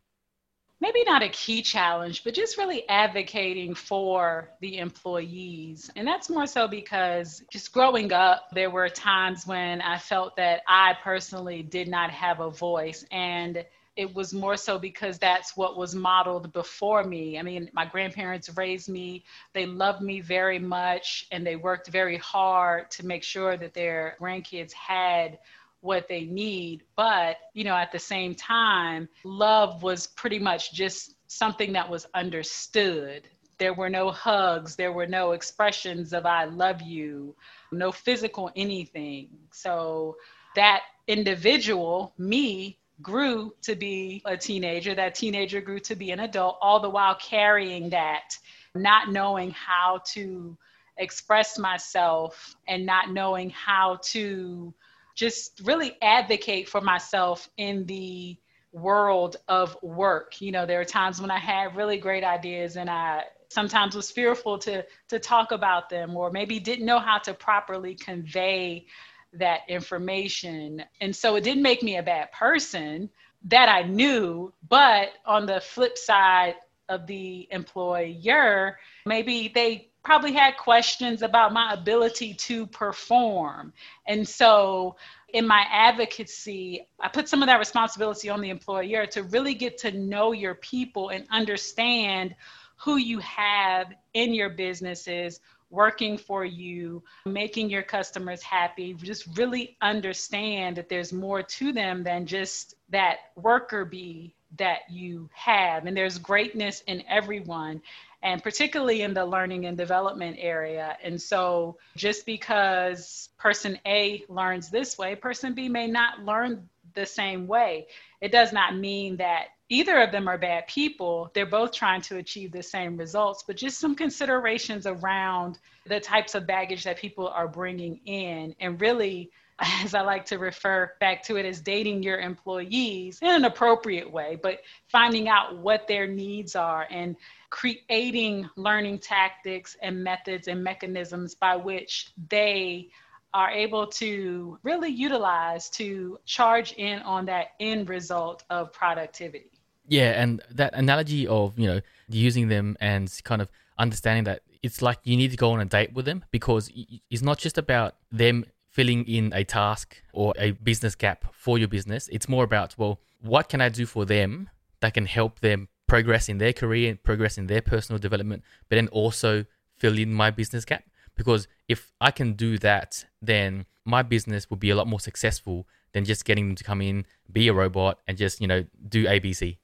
maybe 0.81 1.03
not 1.03 1.21
a 1.21 1.29
key 1.29 1.61
challenge, 1.61 2.23
but 2.23 2.33
just 2.33 2.57
really 2.57 2.87
advocating 2.87 3.75
for 3.75 4.49
the 4.61 4.77
employees. 4.77 5.89
And 5.95 6.07
that's 6.07 6.29
more 6.29 6.47
so 6.47 6.67
because 6.67 7.43
just 7.51 7.73
growing 7.73 8.13
up, 8.13 8.47
there 8.53 8.69
were 8.69 8.89
times 8.89 9.45
when 9.45 9.81
I 9.81 9.97
felt 9.97 10.35
that 10.37 10.61
I 10.67 10.95
personally 11.03 11.63
did 11.63 11.87
not 11.87 12.11
have 12.11 12.39
a 12.39 12.49
voice. 12.49 13.05
And 13.11 13.65
it 13.99 14.15
was 14.15 14.33
more 14.33 14.55
so 14.55 14.79
because 14.79 15.19
that's 15.19 15.57
what 15.57 15.75
was 15.75 15.93
modeled 15.93 16.53
before 16.53 17.03
me. 17.03 17.37
I 17.37 17.41
mean, 17.41 17.69
my 17.73 17.85
grandparents 17.85 18.49
raised 18.55 18.87
me, 18.87 19.25
they 19.51 19.65
loved 19.65 20.01
me 20.01 20.21
very 20.21 20.57
much, 20.57 21.27
and 21.33 21.45
they 21.45 21.57
worked 21.57 21.89
very 21.89 22.15
hard 22.15 22.89
to 22.91 23.05
make 23.05 23.23
sure 23.23 23.57
that 23.57 23.73
their 23.73 24.15
grandkids 24.21 24.71
had 24.71 25.37
what 25.81 26.07
they 26.07 26.23
need. 26.23 26.83
But, 26.95 27.39
you 27.53 27.65
know, 27.65 27.75
at 27.75 27.91
the 27.91 27.99
same 27.99 28.35
time, 28.35 29.09
love 29.25 29.83
was 29.83 30.07
pretty 30.07 30.39
much 30.39 30.71
just 30.71 31.15
something 31.27 31.73
that 31.73 31.89
was 31.89 32.07
understood. 32.13 33.27
There 33.57 33.73
were 33.73 33.89
no 33.89 34.11
hugs, 34.11 34.77
there 34.77 34.93
were 34.93 35.07
no 35.07 35.33
expressions 35.33 36.13
of 36.13 36.25
I 36.25 36.45
love 36.45 36.81
you, 36.81 37.35
no 37.73 37.91
physical 37.91 38.49
anything. 38.55 39.27
So 39.51 40.15
that 40.55 40.83
individual, 41.07 42.13
me, 42.17 42.79
grew 43.01 43.53
to 43.61 43.75
be 43.75 44.21
a 44.25 44.37
teenager. 44.37 44.93
That 44.93 45.15
teenager 45.15 45.61
grew 45.61 45.79
to 45.81 45.95
be 45.95 46.11
an 46.11 46.19
adult, 46.19 46.57
all 46.61 46.79
the 46.79 46.89
while 46.89 47.15
carrying 47.15 47.89
that, 47.89 48.37
not 48.75 49.09
knowing 49.09 49.51
how 49.51 50.01
to 50.13 50.57
express 50.97 51.57
myself 51.57 52.55
and 52.67 52.85
not 52.85 53.11
knowing 53.11 53.49
how 53.51 53.99
to 54.03 54.73
just 55.15 55.61
really 55.63 55.97
advocate 56.01 56.67
for 56.69 56.81
myself 56.81 57.49
in 57.57 57.85
the 57.85 58.37
world 58.71 59.37
of 59.47 59.77
work. 59.81 60.41
You 60.41 60.51
know, 60.51 60.65
there 60.65 60.79
are 60.79 60.85
times 60.85 61.21
when 61.21 61.31
I 61.31 61.39
had 61.39 61.75
really 61.75 61.97
great 61.97 62.23
ideas 62.23 62.77
and 62.77 62.89
I 62.89 63.23
sometimes 63.49 63.95
was 63.95 64.11
fearful 64.11 64.59
to 64.59 64.85
to 65.07 65.19
talk 65.19 65.51
about 65.51 65.89
them 65.89 66.15
or 66.15 66.31
maybe 66.31 66.59
didn't 66.59 66.85
know 66.85 66.99
how 66.99 67.17
to 67.17 67.33
properly 67.33 67.95
convey 67.95 68.85
that 69.33 69.61
information. 69.67 70.83
And 71.01 71.15
so 71.15 71.35
it 71.35 71.43
didn't 71.43 71.63
make 71.63 71.83
me 71.83 71.97
a 71.97 72.03
bad 72.03 72.31
person 72.31 73.09
that 73.45 73.69
I 73.69 73.83
knew, 73.83 74.53
but 74.67 75.09
on 75.25 75.45
the 75.45 75.61
flip 75.61 75.97
side 75.97 76.55
of 76.89 77.07
the 77.07 77.47
employer, 77.51 78.77
maybe 79.05 79.51
they 79.53 79.89
probably 80.03 80.33
had 80.33 80.57
questions 80.57 81.21
about 81.21 81.53
my 81.53 81.73
ability 81.73 82.33
to 82.33 82.65
perform. 82.67 83.71
And 84.07 84.27
so 84.27 84.95
in 85.33 85.45
my 85.45 85.65
advocacy, 85.71 86.87
I 86.99 87.07
put 87.09 87.29
some 87.29 87.43
of 87.43 87.47
that 87.47 87.59
responsibility 87.59 88.29
on 88.29 88.41
the 88.41 88.49
employer 88.49 89.05
to 89.07 89.23
really 89.23 89.53
get 89.53 89.77
to 89.79 89.91
know 89.91 90.31
your 90.31 90.55
people 90.55 91.09
and 91.09 91.27
understand 91.29 92.35
who 92.77 92.95
you 92.95 93.19
have 93.19 93.93
in 94.13 94.33
your 94.33 94.49
businesses 94.49 95.41
working 95.69 96.17
for 96.17 96.43
you, 96.43 97.03
making 97.25 97.69
your 97.69 97.83
customers 97.83 98.41
happy, 98.41 98.93
just 98.93 99.37
really 99.37 99.77
understand 99.81 100.77
that 100.77 100.89
there's 100.89 101.13
more 101.13 101.43
to 101.43 101.71
them 101.71 102.03
than 102.03 102.25
just 102.25 102.75
that 102.89 103.17
worker 103.35 103.85
bee 103.85 104.33
that 104.57 104.79
you 104.89 105.29
have. 105.33 105.85
And 105.85 105.95
there's 105.95 106.17
greatness 106.17 106.81
in 106.87 107.03
everyone 107.07 107.81
and 108.21 108.43
particularly 108.43 109.01
in 109.01 109.13
the 109.13 109.25
learning 109.25 109.65
and 109.65 109.77
development 109.77 110.37
area. 110.39 110.97
And 111.03 111.21
so 111.21 111.77
just 111.95 112.25
because 112.25 113.29
person 113.37 113.79
A 113.85 114.25
learns 114.27 114.69
this 114.69 114.97
way, 114.97 115.15
person 115.15 115.53
B 115.53 115.69
may 115.69 115.87
not 115.87 116.25
learn 116.25 116.67
the 116.95 117.05
same 117.05 117.47
way. 117.47 117.87
It 118.19 118.31
does 118.31 118.51
not 118.51 118.75
mean 118.75 119.17
that 119.17 119.49
either 119.69 120.01
of 120.01 120.11
them 120.11 120.27
are 120.27 120.37
bad 120.37 120.67
people. 120.67 121.31
They're 121.33 121.45
both 121.45 121.71
trying 121.71 122.01
to 122.01 122.17
achieve 122.17 122.51
the 122.51 122.63
same 122.63 122.97
results, 122.97 123.43
but 123.45 123.55
just 123.55 123.79
some 123.79 123.95
considerations 123.95 124.85
around 124.85 125.59
the 125.85 125.99
types 125.99 126.35
of 126.35 126.45
baggage 126.45 126.83
that 126.83 126.97
people 126.97 127.27
are 127.27 127.47
bringing 127.47 128.01
in 128.05 128.55
and 128.59 128.81
really 128.81 129.31
as 129.83 129.93
I 129.93 130.01
like 130.01 130.25
to 130.27 130.37
refer 130.37 130.93
back 130.99 131.23
to 131.23 131.35
it 131.35 131.45
as 131.45 131.59
dating 131.59 132.03
your 132.03 132.19
employees 132.19 133.19
in 133.21 133.29
an 133.29 133.45
appropriate 133.45 134.09
way, 134.09 134.37
but 134.41 134.59
finding 134.87 135.27
out 135.27 135.57
what 135.57 135.87
their 135.87 136.07
needs 136.07 136.55
are 136.55 136.87
and 136.89 137.15
creating 137.49 138.49
learning 138.55 138.99
tactics 138.99 139.75
and 139.81 140.03
methods 140.03 140.47
and 140.47 140.63
mechanisms 140.63 141.35
by 141.35 141.55
which 141.55 142.11
they 142.29 142.89
are 143.33 143.51
able 143.51 143.85
to 143.85 144.57
really 144.63 144.89
utilize 144.89 145.69
to 145.69 146.17
charge 146.25 146.73
in 146.73 146.99
on 146.99 147.25
that 147.25 147.49
end 147.59 147.89
result 147.89 148.43
of 148.49 148.71
productivity. 148.73 149.58
Yeah, 149.89 150.21
and 150.21 150.41
that 150.51 150.73
analogy 150.75 151.27
of, 151.27 151.57
you 151.57 151.67
know, 151.67 151.81
using 152.07 152.47
them 152.47 152.77
and 152.79 153.11
kind 153.23 153.41
of 153.41 153.49
understanding 153.77 154.25
that 154.25 154.41
it's 154.61 154.81
like 154.81 154.99
you 155.03 155.17
need 155.17 155.31
to 155.31 155.37
go 155.37 155.51
on 155.51 155.59
a 155.59 155.65
date 155.65 155.93
with 155.93 156.05
them 156.05 156.23
because 156.31 156.71
it's 157.09 157.21
not 157.21 157.39
just 157.39 157.57
about 157.57 157.95
them 158.11 158.45
filling 158.69 159.03
in 159.05 159.33
a 159.33 159.43
task 159.43 160.01
or 160.13 160.33
a 160.37 160.51
business 160.51 160.95
gap 160.95 161.25
for 161.33 161.57
your 161.57 161.67
business. 161.67 162.07
It's 162.11 162.29
more 162.29 162.43
about, 162.43 162.77
well, 162.77 162.99
what 163.21 163.49
can 163.49 163.61
I 163.61 163.69
do 163.69 163.85
for 163.85 164.05
them 164.05 164.49
that 164.81 164.93
can 164.93 165.05
help 165.05 165.39
them 165.39 165.69
progress 165.87 166.29
in 166.29 166.37
their 166.37 166.53
career 166.53 166.91
and 166.91 167.01
progress 167.01 167.37
in 167.37 167.47
their 167.47 167.61
personal 167.61 167.99
development, 167.99 168.43
but 168.67 168.75
then 168.75 168.89
also 168.89 169.45
fill 169.77 169.97
in 169.97 170.13
my 170.13 170.29
business 170.29 170.65
gap? 170.65 170.83
Because 171.15 171.47
if 171.67 171.91
I 171.99 172.11
can 172.11 172.33
do 172.33 172.57
that, 172.59 173.05
then 173.21 173.65
my 173.85 174.03
business 174.03 174.49
will 174.49 174.57
be 174.57 174.69
a 174.69 174.75
lot 174.75 174.87
more 174.87 174.99
successful 174.99 175.67
than 175.93 176.05
just 176.05 176.23
getting 176.23 176.47
them 176.49 176.55
to 176.55 176.63
come 176.63 176.81
in, 176.81 177.05
be 177.31 177.47
a 177.47 177.53
robot, 177.53 177.99
and 178.07 178.17
just, 178.17 178.39
you 178.39 178.47
know, 178.47 178.65
do 178.87 179.05
ABC. 179.05 179.57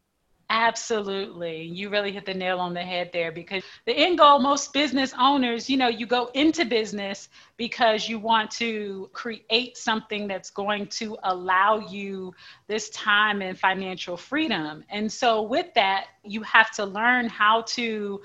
Absolutely. 0.51 1.63
You 1.63 1.89
really 1.89 2.11
hit 2.11 2.25
the 2.27 2.33
nail 2.33 2.59
on 2.59 2.75
the 2.75 2.81
head 2.83 3.09
there 3.11 3.31
because 3.31 3.63
the 3.85 3.93
end 3.93 4.19
goal, 4.19 4.39
most 4.39 4.73
business 4.73 5.11
owners, 5.19 5.67
you 5.69 5.75
know, 5.75 5.87
you 5.87 6.05
go 6.05 6.29
into 6.35 6.65
business 6.65 7.29
because 7.57 8.07
you 8.07 8.19
want 8.19 8.51
to 8.51 9.09
create 9.11 9.75
something 9.75 10.27
that's 10.27 10.51
going 10.51 10.85
to 10.87 11.17
allow 11.23 11.79
you 11.79 12.31
this 12.67 12.89
time 12.91 13.41
and 13.41 13.57
financial 13.57 14.15
freedom. 14.17 14.83
And 14.89 15.11
so, 15.11 15.41
with 15.41 15.73
that, 15.73 16.05
you 16.23 16.43
have 16.43 16.69
to 16.75 16.85
learn 16.85 17.27
how 17.27 17.63
to 17.69 18.21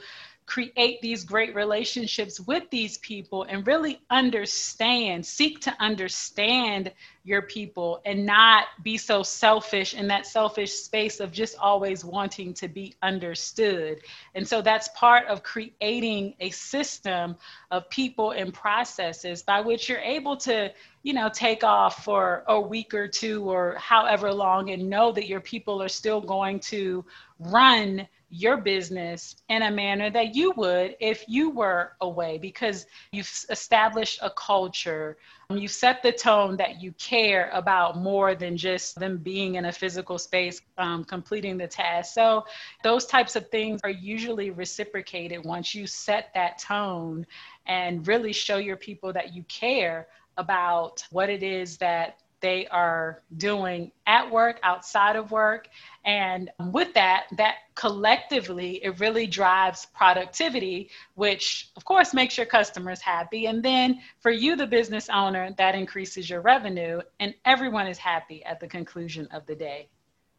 create 0.51 1.01
these 1.01 1.23
great 1.23 1.55
relationships 1.55 2.41
with 2.41 2.69
these 2.71 2.99
people 2.99 3.45
and 3.45 3.65
really 3.69 4.01
understand, 4.11 5.25
seek 5.25 5.61
to 5.61 5.73
understand 5.79 6.91
your 7.23 7.43
people 7.43 8.03
and 8.05 8.27
not 8.27 8.65
be 8.83 8.99
so 8.99 9.23
selfish 9.23 9.95
in 9.95 10.09
that 10.09 10.27
selfish 10.27 10.73
space 10.73 11.21
of 11.21 11.31
just 11.31 11.57
always 11.61 12.05
wanting 12.05 12.53
to 12.53 12.67
be 12.67 12.97
understood. 13.01 14.01
And 14.35 14.47
so 14.47 14.61
that's 14.61 14.89
part 14.89 15.29
of 15.29 15.45
creating 15.45 16.35
a 16.41 16.51
system 16.51 17.37
of 17.71 17.89
people 17.89 18.33
and 18.33 18.53
processes 18.53 19.45
by 19.45 19.61
which 19.61 19.89
you're 19.89 19.99
able 19.99 20.37
to, 20.39 20.73
you 21.03 21.13
know, 21.15 21.31
take 21.33 21.65
off 21.65 22.05
for 22.05 22.45
a 22.47 22.61
week 22.61 22.93
or 22.95 23.09
two 23.09 23.51
or 23.51 23.75
however 23.77 24.33
long 24.33 24.71
and 24.71 24.89
know 24.89 25.13
that 25.13 25.27
your 25.27 25.41
people 25.41 25.83
are 25.83 25.89
still 25.89 26.21
going 26.21 26.61
to 26.61 27.05
run 27.39 28.07
your 28.33 28.57
business 28.57 29.43
in 29.49 29.63
a 29.63 29.71
manner 29.71 30.09
that 30.09 30.37
you 30.37 30.53
would 30.57 30.95
if 31.01 31.25
you 31.27 31.51
were 31.51 31.93
away 32.01 32.39
because 32.39 32.87
you've 33.11 33.31
established 33.51 34.21
a 34.23 34.31
culture. 34.31 35.17
You've 35.51 35.73
set 35.73 36.01
the 36.01 36.13
tone 36.13 36.57
that 36.59 36.81
you 36.81 36.93
care 36.93 37.51
about 37.53 37.99
more 37.99 38.37
than 38.37 38.57
just 38.57 38.95
them 39.01 39.19
being 39.19 39.57
in 39.57 39.65
a 39.65 39.73
physical 39.73 40.17
space 40.17 40.63
um, 40.79 41.03
completing 41.03 41.59
the 41.59 41.67
task. 41.67 42.15
So, 42.15 42.45
those 42.85 43.05
types 43.05 43.35
of 43.35 43.49
things 43.49 43.81
are 43.83 43.91
usually 43.91 44.51
reciprocated 44.51 45.45
once 45.45 45.75
you 45.75 45.89
set 45.89 46.31
that 46.35 46.59
tone 46.59 47.27
and 47.67 48.07
really 48.07 48.33
show 48.33 48.59
your 48.59 48.77
people 48.77 49.13
that 49.13 49.35
you 49.35 49.43
care 49.49 50.07
about 50.41 51.05
what 51.11 51.31
it 51.31 51.43
is 51.43 51.77
that 51.77 52.19
they 52.41 52.67
are 52.69 53.23
doing 53.37 53.93
at 54.07 54.31
work, 54.31 54.59
outside 54.63 55.15
of 55.15 55.31
work. 55.31 55.69
And 56.07 56.51
with 56.71 56.95
that, 56.95 57.27
that 57.37 57.57
collectively, 57.75 58.83
it 58.83 58.99
really 58.99 59.27
drives 59.27 59.87
productivity, 59.95 60.89
which 61.17 61.69
of 61.77 61.85
course 61.85 62.15
makes 62.15 62.39
your 62.39 62.47
customers 62.47 63.01
happy. 63.01 63.45
And 63.45 63.63
then 63.63 64.01
for 64.21 64.31
you, 64.31 64.57
the 64.57 64.67
business 64.67 65.11
owner, 65.11 65.55
that 65.59 65.75
increases 65.75 66.31
your 66.31 66.41
revenue, 66.41 67.03
and 67.21 67.35
everyone 67.45 67.87
is 67.87 67.99
happy 67.99 68.43
at 68.45 68.59
the 68.59 68.67
conclusion 68.67 69.29
of 69.33 69.45
the 69.45 69.55
day. 69.55 69.89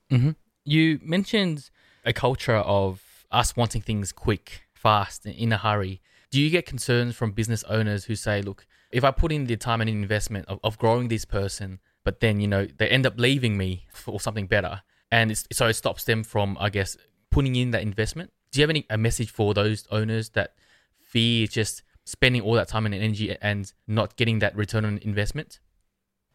Mm-hmm. 0.09 0.31
You 0.65 0.99
mentioned 1.03 1.69
a 2.03 2.13
culture 2.13 2.57
of 2.57 3.25
us 3.31 3.55
wanting 3.55 3.83
things 3.83 4.11
quick, 4.11 4.63
fast, 4.73 5.27
in 5.27 5.53
a 5.53 5.57
hurry. 5.57 6.01
Do 6.31 6.41
you 6.41 6.49
get 6.49 6.65
concerns 6.65 7.15
from 7.15 7.31
business 7.31 7.63
owners 7.65 8.05
who 8.05 8.15
say, 8.15 8.41
look, 8.41 8.65
if 8.91 9.03
I 9.03 9.11
put 9.11 9.31
in 9.31 9.45
the 9.45 9.57
time 9.57 9.81
and 9.81 9.89
investment 9.89 10.47
of, 10.47 10.59
of 10.63 10.77
growing 10.77 11.07
this 11.07 11.25
person, 11.25 11.79
but 12.03 12.19
then 12.19 12.39
you 12.39 12.47
know 12.47 12.65
they 12.65 12.87
end 12.87 13.05
up 13.05 13.13
leaving 13.17 13.57
me 13.57 13.85
for 13.93 14.19
something 14.19 14.47
better, 14.47 14.81
and 15.11 15.35
so 15.51 15.67
it 15.67 15.73
stops 15.73 16.03
them 16.03 16.23
from, 16.23 16.57
I 16.59 16.69
guess, 16.69 16.97
putting 17.29 17.55
in 17.55 17.71
that 17.71 17.81
investment. 17.81 18.31
Do 18.51 18.59
you 18.59 18.63
have 18.63 18.69
any 18.69 18.85
a 18.89 18.97
message 18.97 19.31
for 19.31 19.53
those 19.53 19.87
owners 19.91 20.29
that 20.29 20.55
fear 20.99 21.47
just 21.47 21.83
spending 22.05 22.41
all 22.41 22.53
that 22.53 22.67
time 22.67 22.85
and 22.85 22.95
energy 22.95 23.35
and 23.41 23.71
not 23.87 24.15
getting 24.15 24.39
that 24.39 24.55
return 24.55 24.85
on 24.85 24.99
investment? 25.03 25.59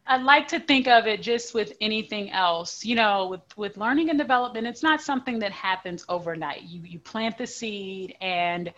I 0.09 0.17
like 0.17 0.47
to 0.49 0.59
think 0.59 0.87
of 0.87 1.05
it 1.05 1.21
just 1.21 1.53
with 1.53 1.73
anything 1.81 2.31
else. 2.31 2.85
You 2.85 2.95
know, 2.95 3.27
with 3.27 3.57
with 3.57 3.77
learning 3.77 4.09
and 4.09 4.17
development, 4.17 4.65
it's 4.65 4.83
not 4.83 5.01
something 5.01 5.39
that 5.39 5.51
happens 5.51 6.05
overnight. 6.07 6.63
You 6.63 6.81
you 6.83 6.99
plant 6.99 7.37
the 7.37 7.47
seed 7.47 8.15
and 8.21 8.73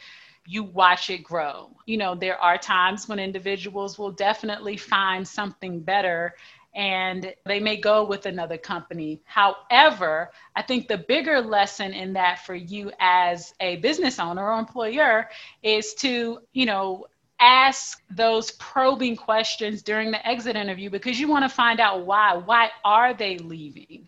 you 0.49 0.63
watch 0.63 1.11
it 1.11 1.23
grow. 1.23 1.69
You 1.85 1.97
know, 1.97 2.15
there 2.15 2.37
are 2.41 2.57
times 2.57 3.07
when 3.07 3.19
individuals 3.19 3.99
will 3.99 4.11
definitely 4.11 4.77
find 4.77 5.27
something 5.27 5.79
better 5.79 6.33
and 6.73 7.33
they 7.45 7.59
may 7.59 7.77
go 7.77 8.03
with 8.03 8.25
another 8.25 8.57
company. 8.57 9.21
However, 9.25 10.31
I 10.55 10.63
think 10.63 10.87
the 10.87 10.97
bigger 10.97 11.39
lesson 11.39 11.93
in 11.93 12.13
that 12.13 12.39
for 12.45 12.55
you 12.55 12.91
as 12.99 13.53
a 13.59 13.75
business 13.77 14.17
owner 14.17 14.51
or 14.51 14.57
employer 14.57 15.29
is 15.61 15.93
to, 15.95 16.39
you 16.53 16.65
know, 16.65 17.05
ask 17.39 18.01
those 18.09 18.51
probing 18.53 19.15
questions 19.15 19.83
during 19.83 20.09
the 20.09 20.27
exit 20.27 20.55
interview 20.55 20.89
because 20.89 21.19
you 21.19 21.27
want 21.27 21.43
to 21.43 21.49
find 21.49 21.79
out 21.79 22.07
why. 22.07 22.35
Why 22.35 22.71
are 22.83 23.13
they 23.13 23.37
leaving? 23.37 24.07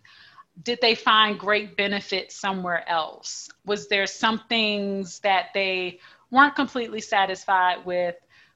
Did 0.63 0.79
they 0.81 0.95
find 0.95 1.39
great 1.39 1.77
benefit 1.77 2.31
somewhere 2.31 2.87
else? 2.89 3.49
Was 3.65 3.87
there 3.87 4.07
some 4.07 4.41
things 4.49 5.19
that 5.19 5.47
they 5.53 5.99
weren't 6.31 6.55
completely 6.55 7.01
satisfied 7.01 7.85
with 7.85 8.15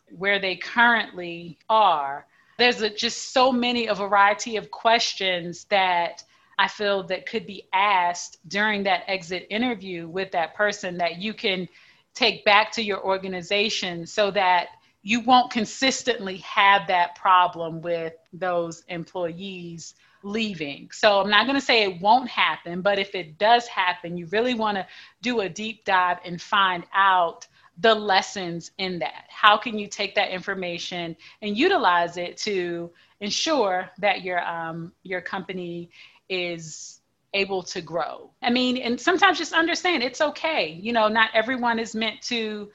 where 0.10 0.40
they 0.40 0.56
currently 0.56 1.58
are? 1.70 2.26
There's 2.58 2.82
a, 2.82 2.90
just 2.90 3.34
so 3.34 3.52
many 3.52 3.88
a 3.88 3.96
variety 3.96 4.56
of 4.56 4.72
questions 4.72 5.66
that 5.66 6.24
I 6.58 6.68
feel 6.70 7.04
that 7.08 7.26
could 7.26 7.46
be 7.46 7.68
asked 7.74 8.38
during 8.48 8.84
that 8.84 9.04
exit 9.08 9.46
interview 9.50 10.08
with 10.08 10.32
that 10.32 10.56
person 10.56 10.98
that 10.98 11.18
you 11.18 11.34
can 11.34 11.68
take 12.14 12.46
back 12.46 12.72
to 12.72 12.82
your 12.82 13.04
organization 13.04 14.08
so 14.08 14.32
that 14.32 14.70
you 15.04 15.20
won't 15.20 15.52
consistently 15.52 16.38
have 16.38 16.88
that 16.88 17.16
problem 17.16 17.82
with 17.82 18.14
those 18.34 18.84
employees 18.88 19.94
leaving. 20.24 20.90
So 20.92 21.22
I'm 21.22 21.30
not 21.30 21.46
going 21.46 21.60
to 21.60 21.66
say 21.66 21.84
it 21.84 22.02
won't 22.02 22.30
happen, 22.30 22.82
but 22.82 22.98
if 22.98 23.14
it 23.14 23.38
does 23.38 23.68
happen, 23.68 24.18
you 24.18 24.26
really 24.28 24.56
want 24.56 24.78
to 24.78 24.88
do 25.22 25.42
a 25.42 25.50
deep 25.50 25.86
dive 25.86 26.18
and 26.26 26.42
find 26.42 26.86
out 26.94 27.48
the 27.80 27.94
lessons 27.94 28.72
in 28.78 29.00
that. 29.00 29.26
How 29.28 29.58
can 29.58 29.78
you 29.78 29.88
take 29.88 30.16
that 30.16 30.32
information 30.32 31.16
and 31.42 31.58
utilize 31.58 32.18
it 32.18 32.38
to 32.38 32.92
ensure 33.20 33.90
that 34.00 34.24
your 34.24 34.46
um, 34.48 34.92
your 35.04 35.22
company 35.22 35.90
is 36.30 37.02
able 37.34 37.62
to 37.62 37.82
grow. 37.82 38.30
I 38.42 38.50
mean, 38.50 38.78
and 38.78 39.00
sometimes 39.00 39.38
just 39.38 39.52
understand 39.52 40.04
it's 40.04 40.22
okay. 40.22 40.80
You 40.82 40.94
know, 40.94 41.10
not 41.10 41.32
everyone 41.34 41.80
is 41.80 41.94
meant 41.94 42.22
to 42.24 42.70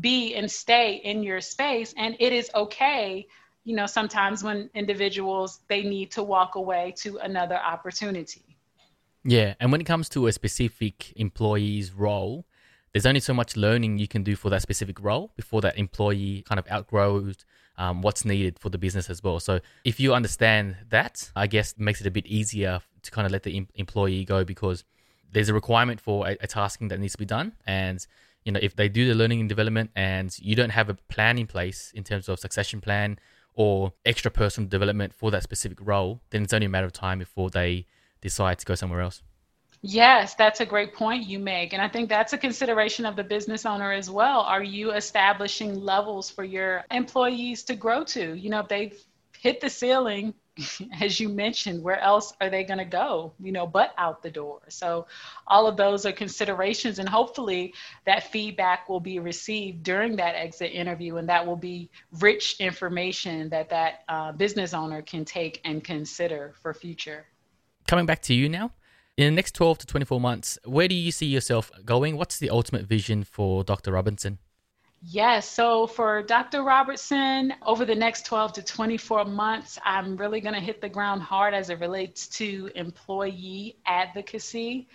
be 0.00 0.34
and 0.34 0.50
stay 0.50 1.00
in 1.04 1.22
your 1.22 1.40
space 1.40 1.94
and 1.96 2.16
it 2.20 2.32
is 2.32 2.50
okay 2.54 3.26
you 3.64 3.74
know 3.74 3.86
sometimes 3.86 4.44
when 4.44 4.68
individuals 4.74 5.60
they 5.68 5.82
need 5.82 6.10
to 6.10 6.22
walk 6.22 6.54
away 6.54 6.92
to 6.96 7.18
another 7.18 7.56
opportunity 7.56 8.56
yeah 9.24 9.54
and 9.58 9.72
when 9.72 9.80
it 9.80 9.84
comes 9.84 10.08
to 10.08 10.26
a 10.26 10.32
specific 10.32 11.12
employee's 11.16 11.92
role 11.92 12.45
there's 12.96 13.04
only 13.04 13.20
so 13.20 13.34
much 13.34 13.58
learning 13.58 13.98
you 13.98 14.08
can 14.08 14.22
do 14.22 14.34
for 14.34 14.48
that 14.48 14.62
specific 14.62 14.98
role 15.02 15.30
before 15.36 15.60
that 15.60 15.76
employee 15.76 16.42
kind 16.48 16.58
of 16.58 16.66
outgrows 16.68 17.44
um, 17.76 18.00
what's 18.00 18.24
needed 18.24 18.58
for 18.58 18.70
the 18.70 18.78
business 18.78 19.10
as 19.10 19.22
well. 19.22 19.38
So 19.38 19.60
if 19.84 20.00
you 20.00 20.14
understand 20.14 20.78
that, 20.88 21.30
I 21.36 21.46
guess 21.46 21.72
it 21.72 21.78
makes 21.78 22.00
it 22.00 22.06
a 22.06 22.10
bit 22.10 22.24
easier 22.24 22.80
to 23.02 23.10
kind 23.10 23.26
of 23.26 23.32
let 23.32 23.42
the 23.42 23.54
em- 23.54 23.68
employee 23.74 24.24
go 24.24 24.44
because 24.44 24.82
there's 25.30 25.50
a 25.50 25.52
requirement 25.52 26.00
for 26.00 26.26
a, 26.26 26.38
a 26.40 26.46
tasking 26.46 26.88
that 26.88 26.98
needs 26.98 27.12
to 27.12 27.18
be 27.18 27.26
done, 27.26 27.52
and 27.66 28.06
you 28.46 28.52
know 28.52 28.60
if 28.62 28.74
they 28.74 28.88
do 28.88 29.06
the 29.06 29.14
learning 29.14 29.40
and 29.40 29.48
development 29.50 29.90
and 29.94 30.34
you 30.38 30.56
don't 30.56 30.70
have 30.70 30.88
a 30.88 30.94
plan 30.94 31.36
in 31.36 31.46
place 31.46 31.92
in 31.94 32.02
terms 32.02 32.30
of 32.30 32.38
succession 32.38 32.80
plan 32.80 33.18
or 33.52 33.92
extra 34.06 34.30
personal 34.30 34.70
development 34.70 35.12
for 35.12 35.30
that 35.32 35.42
specific 35.42 35.76
role, 35.82 36.22
then 36.30 36.44
it's 36.44 36.54
only 36.54 36.64
a 36.64 36.70
matter 36.70 36.86
of 36.86 36.94
time 36.94 37.18
before 37.18 37.50
they 37.50 37.84
decide 38.22 38.58
to 38.58 38.64
go 38.64 38.74
somewhere 38.74 39.02
else. 39.02 39.22
Yes, 39.82 40.34
that's 40.34 40.60
a 40.60 40.66
great 40.66 40.94
point 40.94 41.26
you 41.26 41.38
make. 41.38 41.72
And 41.72 41.82
I 41.82 41.88
think 41.88 42.08
that's 42.08 42.32
a 42.32 42.38
consideration 42.38 43.06
of 43.06 43.16
the 43.16 43.24
business 43.24 43.66
owner 43.66 43.92
as 43.92 44.10
well. 44.10 44.40
Are 44.40 44.62
you 44.62 44.92
establishing 44.92 45.80
levels 45.80 46.30
for 46.30 46.44
your 46.44 46.84
employees 46.90 47.62
to 47.64 47.76
grow 47.76 48.02
to? 48.04 48.34
You 48.34 48.50
know, 48.50 48.60
if 48.60 48.68
they've 48.68 48.98
hit 49.38 49.60
the 49.60 49.70
ceiling, 49.70 50.34
as 51.00 51.20
you 51.20 51.28
mentioned, 51.28 51.82
where 51.82 52.00
else 52.00 52.32
are 52.40 52.48
they 52.48 52.64
going 52.64 52.78
to 52.78 52.84
go, 52.84 53.32
you 53.38 53.52
know, 53.52 53.66
but 53.66 53.92
out 53.98 54.22
the 54.22 54.30
door? 54.30 54.60
So, 54.68 55.06
all 55.46 55.66
of 55.66 55.76
those 55.76 56.06
are 56.06 56.12
considerations, 56.12 56.98
and 56.98 57.08
hopefully, 57.08 57.74
that 58.06 58.30
feedback 58.32 58.88
will 58.88 59.00
be 59.00 59.18
received 59.18 59.82
during 59.82 60.16
that 60.16 60.34
exit 60.34 60.72
interview, 60.72 61.16
and 61.16 61.28
that 61.28 61.46
will 61.46 61.56
be 61.56 61.90
rich 62.20 62.56
information 62.58 63.50
that 63.50 63.68
that 63.68 64.04
uh, 64.08 64.32
business 64.32 64.72
owner 64.72 65.02
can 65.02 65.24
take 65.24 65.60
and 65.64 65.84
consider 65.84 66.54
for 66.62 66.72
future. 66.72 67.26
Coming 67.86 68.06
back 68.06 68.22
to 68.22 68.34
you 68.34 68.48
now, 68.48 68.72
in 69.16 69.24
the 69.26 69.30
next 69.30 69.54
12 69.54 69.78
to 69.78 69.86
24 69.86 70.20
months, 70.20 70.58
where 70.64 70.88
do 70.88 70.94
you 70.94 71.10
see 71.10 71.26
yourself 71.26 71.70
going? 71.84 72.16
What's 72.16 72.38
the 72.38 72.50
ultimate 72.50 72.86
vision 72.86 73.24
for 73.24 73.64
Dr. 73.64 73.92
Robinson? 73.92 74.38
Yes, 75.02 75.48
so 75.48 75.86
for 75.86 76.22
Dr. 76.22 76.62
Robertson, 76.62 77.54
over 77.64 77.84
the 77.84 77.94
next 77.94 78.26
12 78.26 78.54
to 78.54 78.62
24 78.62 79.24
months, 79.26 79.78
I'm 79.84 80.16
really 80.16 80.40
going 80.40 80.54
to 80.54 80.60
hit 80.60 80.80
the 80.80 80.88
ground 80.88 81.22
hard 81.22 81.54
as 81.54 81.70
it 81.70 81.80
relates 81.80 82.26
to 82.28 82.70
employee 82.74 83.76
advocacy 83.86 84.88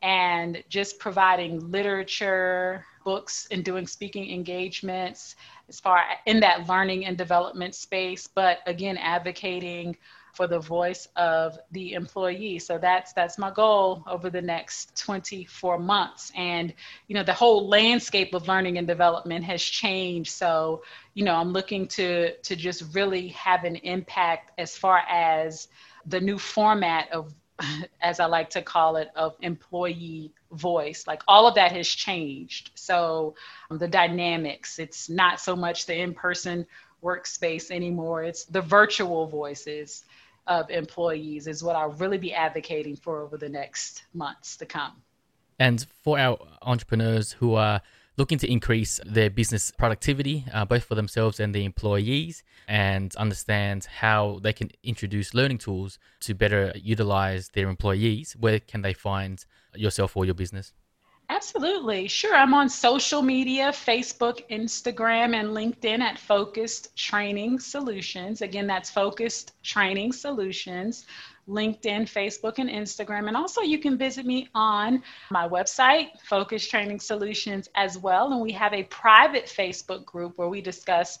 and 0.00 0.62
just 0.68 0.98
providing 0.98 1.70
literature, 1.70 2.84
books, 3.04 3.48
and 3.50 3.64
doing 3.64 3.86
speaking 3.86 4.30
engagements 4.30 5.34
as 5.68 5.80
far 5.80 6.02
in 6.26 6.40
that 6.40 6.68
learning 6.68 7.04
and 7.04 7.18
development 7.18 7.74
space, 7.74 8.26
but 8.26 8.58
again, 8.66 8.96
advocating 8.96 9.96
for 10.38 10.46
the 10.46 10.60
voice 10.60 11.08
of 11.16 11.58
the 11.72 11.94
employee. 11.94 12.60
So 12.60 12.78
that's 12.78 13.12
that's 13.12 13.38
my 13.38 13.50
goal 13.50 14.04
over 14.06 14.30
the 14.30 14.40
next 14.40 14.96
24 14.96 15.80
months. 15.80 16.30
And 16.36 16.72
you 17.08 17.16
know, 17.16 17.24
the 17.24 17.32
whole 17.32 17.66
landscape 17.66 18.32
of 18.34 18.46
learning 18.46 18.78
and 18.78 18.86
development 18.86 19.44
has 19.46 19.60
changed. 19.60 20.30
So, 20.30 20.84
you 21.14 21.24
know, 21.24 21.34
I'm 21.34 21.52
looking 21.52 21.88
to 21.88 22.36
to 22.36 22.54
just 22.54 22.94
really 22.94 23.28
have 23.30 23.64
an 23.64 23.74
impact 23.76 24.52
as 24.58 24.76
far 24.76 24.98
as 25.08 25.66
the 26.06 26.20
new 26.20 26.38
format 26.38 27.10
of 27.10 27.34
as 28.00 28.20
I 28.20 28.26
like 28.26 28.48
to 28.50 28.62
call 28.62 28.94
it, 28.94 29.08
of 29.16 29.34
employee 29.40 30.32
voice. 30.52 31.04
Like 31.08 31.22
all 31.26 31.48
of 31.48 31.56
that 31.56 31.72
has 31.72 31.88
changed. 31.88 32.70
So 32.76 33.34
um, 33.72 33.78
the 33.78 33.88
dynamics, 33.88 34.78
it's 34.78 35.10
not 35.10 35.40
so 35.40 35.56
much 35.56 35.86
the 35.86 35.96
in 36.00 36.14
person 36.14 36.64
workspace 37.02 37.72
anymore, 37.72 38.22
it's 38.22 38.44
the 38.44 38.60
virtual 38.60 39.26
voices 39.26 40.04
of 40.48 40.70
employees 40.70 41.46
is 41.46 41.62
what 41.62 41.76
I'll 41.76 41.92
really 41.92 42.18
be 42.18 42.32
advocating 42.32 42.96
for 42.96 43.22
over 43.22 43.36
the 43.36 43.48
next 43.48 44.04
months 44.14 44.56
to 44.56 44.66
come. 44.66 45.02
And 45.58 45.86
for 46.02 46.18
our 46.18 46.38
entrepreneurs 46.62 47.32
who 47.32 47.54
are 47.54 47.80
looking 48.16 48.38
to 48.38 48.50
increase 48.50 48.98
their 49.06 49.30
business 49.30 49.70
productivity, 49.70 50.44
uh, 50.52 50.64
both 50.64 50.84
for 50.84 50.96
themselves 50.96 51.38
and 51.38 51.54
the 51.54 51.64
employees, 51.64 52.42
and 52.66 53.14
understand 53.16 53.84
how 53.84 54.40
they 54.42 54.52
can 54.52 54.70
introduce 54.82 55.34
learning 55.34 55.58
tools 55.58 55.98
to 56.20 56.34
better 56.34 56.72
utilize 56.74 57.50
their 57.50 57.68
employees, 57.68 58.36
where 58.38 58.58
can 58.58 58.82
they 58.82 58.92
find 58.92 59.44
yourself 59.74 60.16
or 60.16 60.24
your 60.24 60.34
business? 60.34 60.72
Absolutely. 61.30 62.08
Sure. 62.08 62.34
I'm 62.34 62.54
on 62.54 62.68
social 62.70 63.20
media 63.20 63.68
Facebook, 63.70 64.48
Instagram, 64.50 65.34
and 65.34 65.48
LinkedIn 65.50 66.00
at 66.00 66.18
Focused 66.18 66.96
Training 66.96 67.58
Solutions. 67.58 68.40
Again, 68.40 68.66
that's 68.66 68.88
Focused 68.90 69.52
Training 69.62 70.12
Solutions. 70.12 71.04
LinkedIn, 71.48 72.02
Facebook, 72.02 72.58
and 72.58 72.68
Instagram. 72.68 73.28
And 73.28 73.36
also, 73.36 73.62
you 73.62 73.78
can 73.78 73.96
visit 73.96 74.26
me 74.26 74.48
on 74.54 75.02
my 75.30 75.48
website, 75.48 76.08
Focus 76.24 76.66
Training 76.68 77.00
Solutions, 77.00 77.68
as 77.74 77.98
well. 77.98 78.32
And 78.32 78.40
we 78.40 78.52
have 78.52 78.74
a 78.74 78.84
private 78.84 79.46
Facebook 79.46 80.04
group 80.04 80.36
where 80.36 80.48
we 80.48 80.60
discuss 80.60 81.18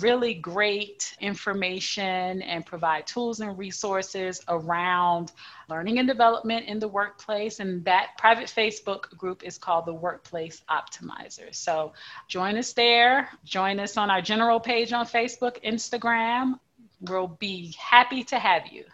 really 0.00 0.34
great 0.34 1.14
information 1.20 2.42
and 2.42 2.64
provide 2.64 3.06
tools 3.06 3.40
and 3.40 3.56
resources 3.58 4.40
around 4.48 5.32
learning 5.68 5.98
and 5.98 6.08
development 6.08 6.66
in 6.66 6.78
the 6.78 6.88
workplace. 6.88 7.60
And 7.60 7.84
that 7.84 8.18
private 8.18 8.46
Facebook 8.46 9.16
group 9.16 9.42
is 9.42 9.56
called 9.56 9.86
the 9.86 9.94
Workplace 9.94 10.62
Optimizer. 10.68 11.54
So 11.54 11.92
join 12.28 12.56
us 12.56 12.72
there. 12.74 13.30
Join 13.44 13.80
us 13.80 13.96
on 13.96 14.10
our 14.10 14.20
general 14.20 14.60
page 14.60 14.92
on 14.92 15.06
Facebook, 15.06 15.62
Instagram. 15.64 16.58
We'll 17.00 17.28
be 17.28 17.74
happy 17.78 18.24
to 18.24 18.38
have 18.38 18.66
you. 18.70 18.84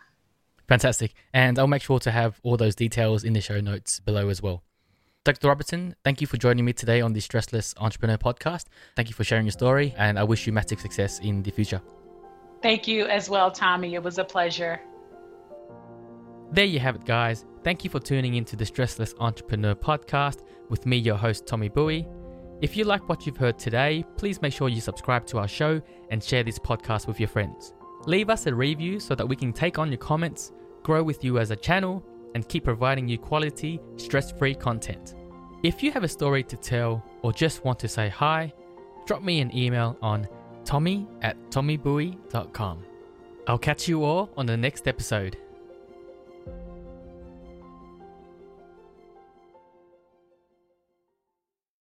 Fantastic. 0.68 1.14
And 1.32 1.58
I'll 1.58 1.66
make 1.66 1.82
sure 1.82 1.98
to 2.00 2.10
have 2.10 2.40
all 2.42 2.56
those 2.56 2.74
details 2.74 3.24
in 3.24 3.32
the 3.32 3.40
show 3.40 3.60
notes 3.60 4.00
below 4.00 4.28
as 4.28 4.42
well. 4.42 4.62
Dr. 5.24 5.48
Robertson, 5.48 5.96
thank 6.04 6.20
you 6.20 6.26
for 6.26 6.36
joining 6.36 6.64
me 6.64 6.72
today 6.72 7.00
on 7.00 7.12
the 7.12 7.20
Stressless 7.20 7.74
Entrepreneur 7.78 8.16
podcast. 8.16 8.66
Thank 8.94 9.08
you 9.08 9.14
for 9.14 9.24
sharing 9.24 9.44
your 9.44 9.52
story, 9.52 9.92
and 9.98 10.18
I 10.18 10.22
wish 10.22 10.46
you 10.46 10.52
massive 10.52 10.80
success 10.80 11.18
in 11.18 11.42
the 11.42 11.50
future. 11.50 11.82
Thank 12.62 12.86
you 12.86 13.06
as 13.06 13.28
well, 13.28 13.50
Tommy. 13.50 13.94
It 13.94 14.02
was 14.02 14.18
a 14.18 14.24
pleasure. 14.24 14.80
There 16.52 16.64
you 16.64 16.78
have 16.78 16.94
it, 16.94 17.04
guys. 17.04 17.44
Thank 17.64 17.82
you 17.82 17.90
for 17.90 17.98
tuning 17.98 18.34
into 18.36 18.54
the 18.54 18.64
Stressless 18.64 19.14
Entrepreneur 19.18 19.74
podcast 19.74 20.44
with 20.68 20.86
me, 20.86 20.96
your 20.96 21.16
host, 21.16 21.44
Tommy 21.44 21.68
Bui. 21.68 22.06
If 22.62 22.76
you 22.76 22.84
like 22.84 23.08
what 23.08 23.26
you've 23.26 23.36
heard 23.36 23.58
today, 23.58 24.04
please 24.16 24.40
make 24.40 24.52
sure 24.52 24.68
you 24.68 24.80
subscribe 24.80 25.26
to 25.26 25.38
our 25.38 25.48
show 25.48 25.82
and 26.10 26.22
share 26.22 26.44
this 26.44 26.58
podcast 26.58 27.08
with 27.08 27.18
your 27.18 27.28
friends. 27.28 27.74
Leave 28.06 28.30
us 28.30 28.46
a 28.46 28.54
review 28.54 29.00
so 29.00 29.16
that 29.16 29.28
we 29.28 29.34
can 29.34 29.52
take 29.52 29.78
on 29.78 29.90
your 29.90 29.98
comments, 29.98 30.52
grow 30.86 31.02
with 31.02 31.24
you 31.24 31.40
as 31.40 31.50
a 31.50 31.56
channel, 31.56 32.00
and 32.36 32.48
keep 32.48 32.62
providing 32.62 33.08
you 33.08 33.18
quality, 33.18 33.80
stress 33.96 34.30
free 34.30 34.54
content. 34.54 35.16
If 35.64 35.82
you 35.82 35.90
have 35.90 36.04
a 36.04 36.08
story 36.08 36.44
to 36.44 36.56
tell 36.56 37.02
or 37.22 37.32
just 37.32 37.64
want 37.64 37.80
to 37.80 37.88
say 37.88 38.08
hi, 38.08 38.52
drop 39.04 39.20
me 39.20 39.40
an 39.40 39.50
email 39.56 39.96
on 40.00 40.28
tommy 40.64 41.08
at 41.22 41.36
tommybui.com. 41.50 42.84
I'll 43.48 43.58
catch 43.58 43.88
you 43.88 44.04
all 44.04 44.30
on 44.36 44.46
the 44.46 44.56
next 44.56 44.86
episode. 44.86 45.36